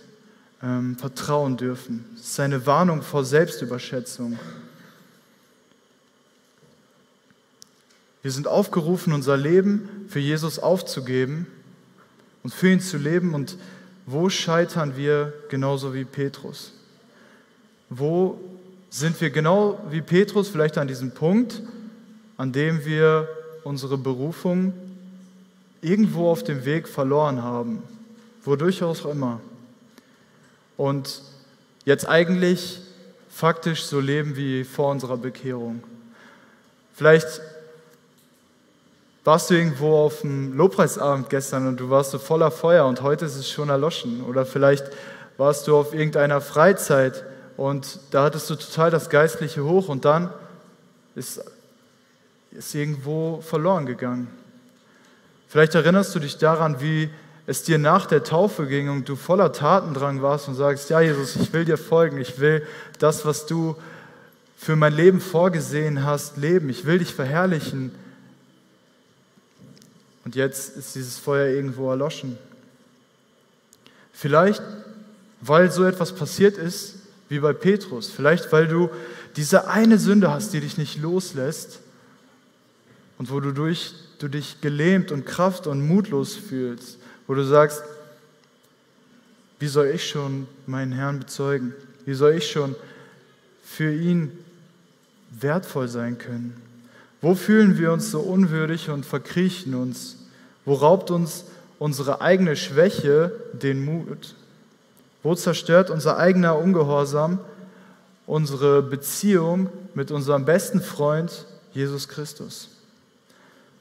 ähm, 0.62 0.96
vertrauen 0.96 1.56
dürfen. 1.56 2.04
Es 2.16 2.28
ist 2.28 2.40
eine 2.40 2.66
Warnung 2.66 3.02
vor 3.02 3.24
Selbstüberschätzung. 3.24 4.38
Wir 8.24 8.30
sind 8.30 8.48
aufgerufen, 8.48 9.12
unser 9.12 9.36
Leben 9.36 10.06
für 10.08 10.18
Jesus 10.18 10.58
aufzugeben 10.58 11.46
und 12.42 12.54
für 12.54 12.70
ihn 12.70 12.80
zu 12.80 12.96
leben. 12.96 13.34
Und 13.34 13.58
wo 14.06 14.30
scheitern 14.30 14.96
wir 14.96 15.34
genauso 15.50 15.92
wie 15.92 16.06
Petrus? 16.06 16.72
Wo 17.90 18.40
sind 18.88 19.20
wir 19.20 19.28
genau 19.28 19.78
wie 19.90 20.00
Petrus 20.00 20.48
vielleicht 20.48 20.78
an 20.78 20.88
diesem 20.88 21.10
Punkt, 21.10 21.60
an 22.38 22.50
dem 22.50 22.86
wir 22.86 23.28
unsere 23.62 23.98
Berufung 23.98 24.72
irgendwo 25.82 26.30
auf 26.30 26.42
dem 26.42 26.64
Weg 26.64 26.88
verloren 26.88 27.42
haben, 27.42 27.82
wodurch 28.42 28.82
auch 28.82 29.04
immer. 29.04 29.38
Und 30.78 31.20
jetzt 31.84 32.08
eigentlich 32.08 32.80
faktisch 33.28 33.82
so 33.82 34.00
leben 34.00 34.34
wie 34.34 34.64
vor 34.64 34.92
unserer 34.92 35.18
Bekehrung. 35.18 35.82
Vielleicht 36.94 37.42
warst 39.24 39.48
du 39.48 39.54
irgendwo 39.54 39.96
auf 39.96 40.20
dem 40.20 40.54
Lobpreisabend 40.54 41.30
gestern 41.30 41.66
und 41.66 41.80
du 41.80 41.88
warst 41.88 42.10
so 42.10 42.18
voller 42.18 42.50
Feuer 42.50 42.86
und 42.86 43.00
heute 43.00 43.24
ist 43.24 43.36
es 43.36 43.50
schon 43.50 43.70
erloschen. 43.70 44.22
Oder 44.22 44.44
vielleicht 44.44 44.84
warst 45.38 45.66
du 45.66 45.76
auf 45.76 45.94
irgendeiner 45.94 46.42
Freizeit 46.42 47.24
und 47.56 48.00
da 48.10 48.24
hattest 48.24 48.50
du 48.50 48.54
total 48.54 48.90
das 48.90 49.08
Geistliche 49.08 49.64
hoch 49.64 49.88
und 49.88 50.04
dann 50.04 50.30
ist, 51.14 51.42
ist 52.50 52.74
irgendwo 52.74 53.40
verloren 53.40 53.86
gegangen. 53.86 54.28
Vielleicht 55.48 55.74
erinnerst 55.74 56.14
du 56.14 56.18
dich 56.18 56.36
daran, 56.36 56.80
wie 56.80 57.08
es 57.46 57.62
dir 57.62 57.78
nach 57.78 58.06
der 58.06 58.24
Taufe 58.24 58.66
ging 58.66 58.90
und 58.90 59.08
du 59.08 59.16
voller 59.16 59.52
Tatendrang 59.52 60.20
warst 60.20 60.48
und 60.48 60.54
sagst, 60.54 60.90
ja 60.90 61.00
Jesus, 61.00 61.36
ich 61.36 61.52
will 61.52 61.64
dir 61.64 61.78
folgen, 61.78 62.18
ich 62.18 62.40
will 62.40 62.66
das, 62.98 63.24
was 63.24 63.46
du 63.46 63.76
für 64.56 64.76
mein 64.76 64.94
Leben 64.94 65.20
vorgesehen 65.20 66.04
hast, 66.04 66.36
leben, 66.36 66.68
ich 66.68 66.84
will 66.84 66.98
dich 66.98 67.14
verherrlichen. 67.14 67.92
Und 70.24 70.34
jetzt 70.34 70.76
ist 70.76 70.94
dieses 70.94 71.18
Feuer 71.18 71.48
irgendwo 71.48 71.90
erloschen. 71.90 72.38
Vielleicht, 74.12 74.62
weil 75.40 75.70
so 75.70 75.84
etwas 75.84 76.14
passiert 76.14 76.56
ist 76.56 76.96
wie 77.28 77.38
bei 77.38 77.52
Petrus. 77.52 78.10
Vielleicht, 78.10 78.50
weil 78.52 78.66
du 78.66 78.88
diese 79.36 79.68
eine 79.68 79.98
Sünde 79.98 80.30
hast, 80.30 80.52
die 80.52 80.60
dich 80.60 80.78
nicht 80.78 81.00
loslässt 81.00 81.80
und 83.18 83.30
wo 83.30 83.40
du, 83.40 83.52
durch, 83.52 83.94
du 84.18 84.28
dich 84.28 84.60
gelähmt 84.60 85.12
und 85.12 85.26
kraft 85.26 85.66
und 85.66 85.86
mutlos 85.86 86.34
fühlst, 86.34 86.98
wo 87.26 87.34
du 87.34 87.44
sagst, 87.44 87.82
wie 89.58 89.68
soll 89.68 89.86
ich 89.86 90.08
schon 90.08 90.46
meinen 90.66 90.92
Herrn 90.92 91.20
bezeugen? 91.20 91.74
Wie 92.04 92.14
soll 92.14 92.32
ich 92.32 92.50
schon 92.50 92.74
für 93.62 93.92
ihn 93.92 94.30
wertvoll 95.30 95.88
sein 95.88 96.18
können? 96.18 96.63
Wo 97.24 97.34
fühlen 97.34 97.78
wir 97.78 97.90
uns 97.90 98.10
so 98.10 98.20
unwürdig 98.20 98.90
und 98.90 99.06
verkriechen 99.06 99.74
uns? 99.74 100.16
Wo 100.66 100.74
raubt 100.74 101.10
uns 101.10 101.46
unsere 101.78 102.20
eigene 102.20 102.54
Schwäche 102.54 103.32
den 103.54 103.82
Mut? 103.82 104.34
Wo 105.22 105.34
zerstört 105.34 105.88
unser 105.88 106.18
eigener 106.18 106.58
Ungehorsam 106.58 107.38
unsere 108.26 108.82
Beziehung 108.82 109.70
mit 109.94 110.10
unserem 110.10 110.44
besten 110.44 110.82
Freund 110.82 111.46
Jesus 111.72 112.08
Christus? 112.08 112.68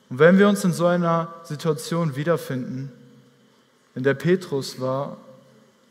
Und 0.10 0.20
wenn 0.20 0.40
wir 0.40 0.48
uns 0.48 0.64
in 0.64 0.72
so 0.72 0.86
einer 0.86 1.34
Situation 1.44 2.16
wiederfinden, 2.16 2.94
in 3.94 4.04
der 4.04 4.14
Petrus 4.14 4.80
war, 4.80 5.18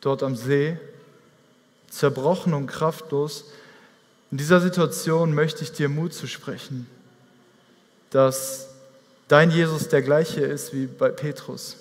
dort 0.00 0.22
am 0.22 0.36
See, 0.36 0.78
zerbrochen 1.90 2.54
und 2.54 2.66
kraftlos, 2.66 3.44
in 4.30 4.38
dieser 4.38 4.62
Situation 4.62 5.34
möchte 5.34 5.64
ich 5.64 5.72
dir 5.72 5.90
Mut 5.90 6.14
zu 6.14 6.26
sprechen, 6.26 6.86
dass 8.12 8.68
dein 9.27 9.51
Jesus 9.51 9.88
der 9.88 10.03
gleiche 10.03 10.42
ist 10.42 10.72
wie 10.72 10.87
bei 10.87 11.09
Petrus, 11.09 11.77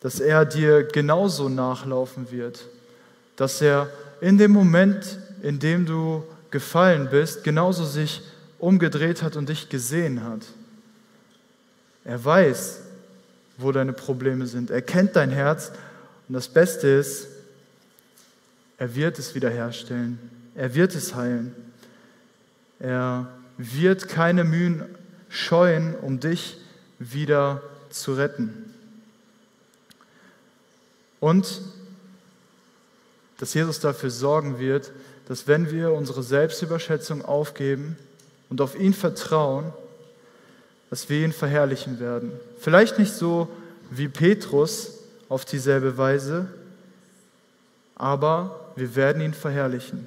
dass 0.00 0.18
er 0.18 0.44
dir 0.44 0.82
genauso 0.82 1.48
nachlaufen 1.48 2.30
wird, 2.32 2.66
dass 3.36 3.60
er 3.60 3.88
in 4.20 4.38
dem 4.38 4.50
Moment, 4.50 5.18
in 5.42 5.58
dem 5.58 5.86
du 5.86 6.24
gefallen 6.50 7.08
bist, 7.10 7.44
genauso 7.44 7.84
sich 7.84 8.22
umgedreht 8.58 9.22
hat 9.22 9.36
und 9.36 9.48
dich 9.48 9.68
gesehen 9.68 10.24
hat. 10.24 10.40
Er 12.04 12.24
weiß, 12.24 12.80
wo 13.58 13.70
deine 13.70 13.92
Probleme 13.92 14.46
sind. 14.46 14.70
Er 14.70 14.82
kennt 14.82 15.14
dein 15.14 15.30
Herz 15.30 15.72
und 16.28 16.34
das 16.34 16.48
Beste 16.48 16.88
ist, 16.88 17.28
er 18.78 18.94
wird 18.94 19.18
es 19.18 19.34
wiederherstellen. 19.34 20.18
Er 20.54 20.74
wird 20.74 20.94
es 20.94 21.14
heilen. 21.14 21.54
Er 22.80 23.28
wird 23.56 24.08
keine 24.08 24.44
Mühen 24.44 24.84
scheuen, 25.32 25.96
um 25.96 26.20
dich 26.20 26.58
wieder 26.98 27.62
zu 27.90 28.14
retten. 28.14 28.72
Und 31.20 31.62
dass 33.38 33.54
Jesus 33.54 33.80
dafür 33.80 34.10
sorgen 34.10 34.58
wird, 34.58 34.92
dass 35.26 35.48
wenn 35.48 35.70
wir 35.70 35.92
unsere 35.92 36.22
Selbstüberschätzung 36.22 37.24
aufgeben 37.24 37.96
und 38.50 38.60
auf 38.60 38.78
ihn 38.78 38.92
vertrauen, 38.92 39.72
dass 40.90 41.08
wir 41.08 41.24
ihn 41.24 41.32
verherrlichen 41.32 41.98
werden. 41.98 42.32
Vielleicht 42.58 42.98
nicht 42.98 43.14
so 43.14 43.48
wie 43.90 44.08
Petrus 44.08 44.98
auf 45.30 45.46
dieselbe 45.46 45.96
Weise, 45.96 46.48
aber 47.94 48.72
wir 48.76 48.94
werden 48.94 49.22
ihn 49.22 49.32
verherrlichen 49.32 50.06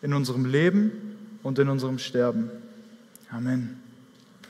in 0.00 0.14
unserem 0.14 0.46
Leben 0.46 1.38
und 1.42 1.58
in 1.58 1.68
unserem 1.68 1.98
Sterben. 1.98 2.50
Amen. 3.30 3.89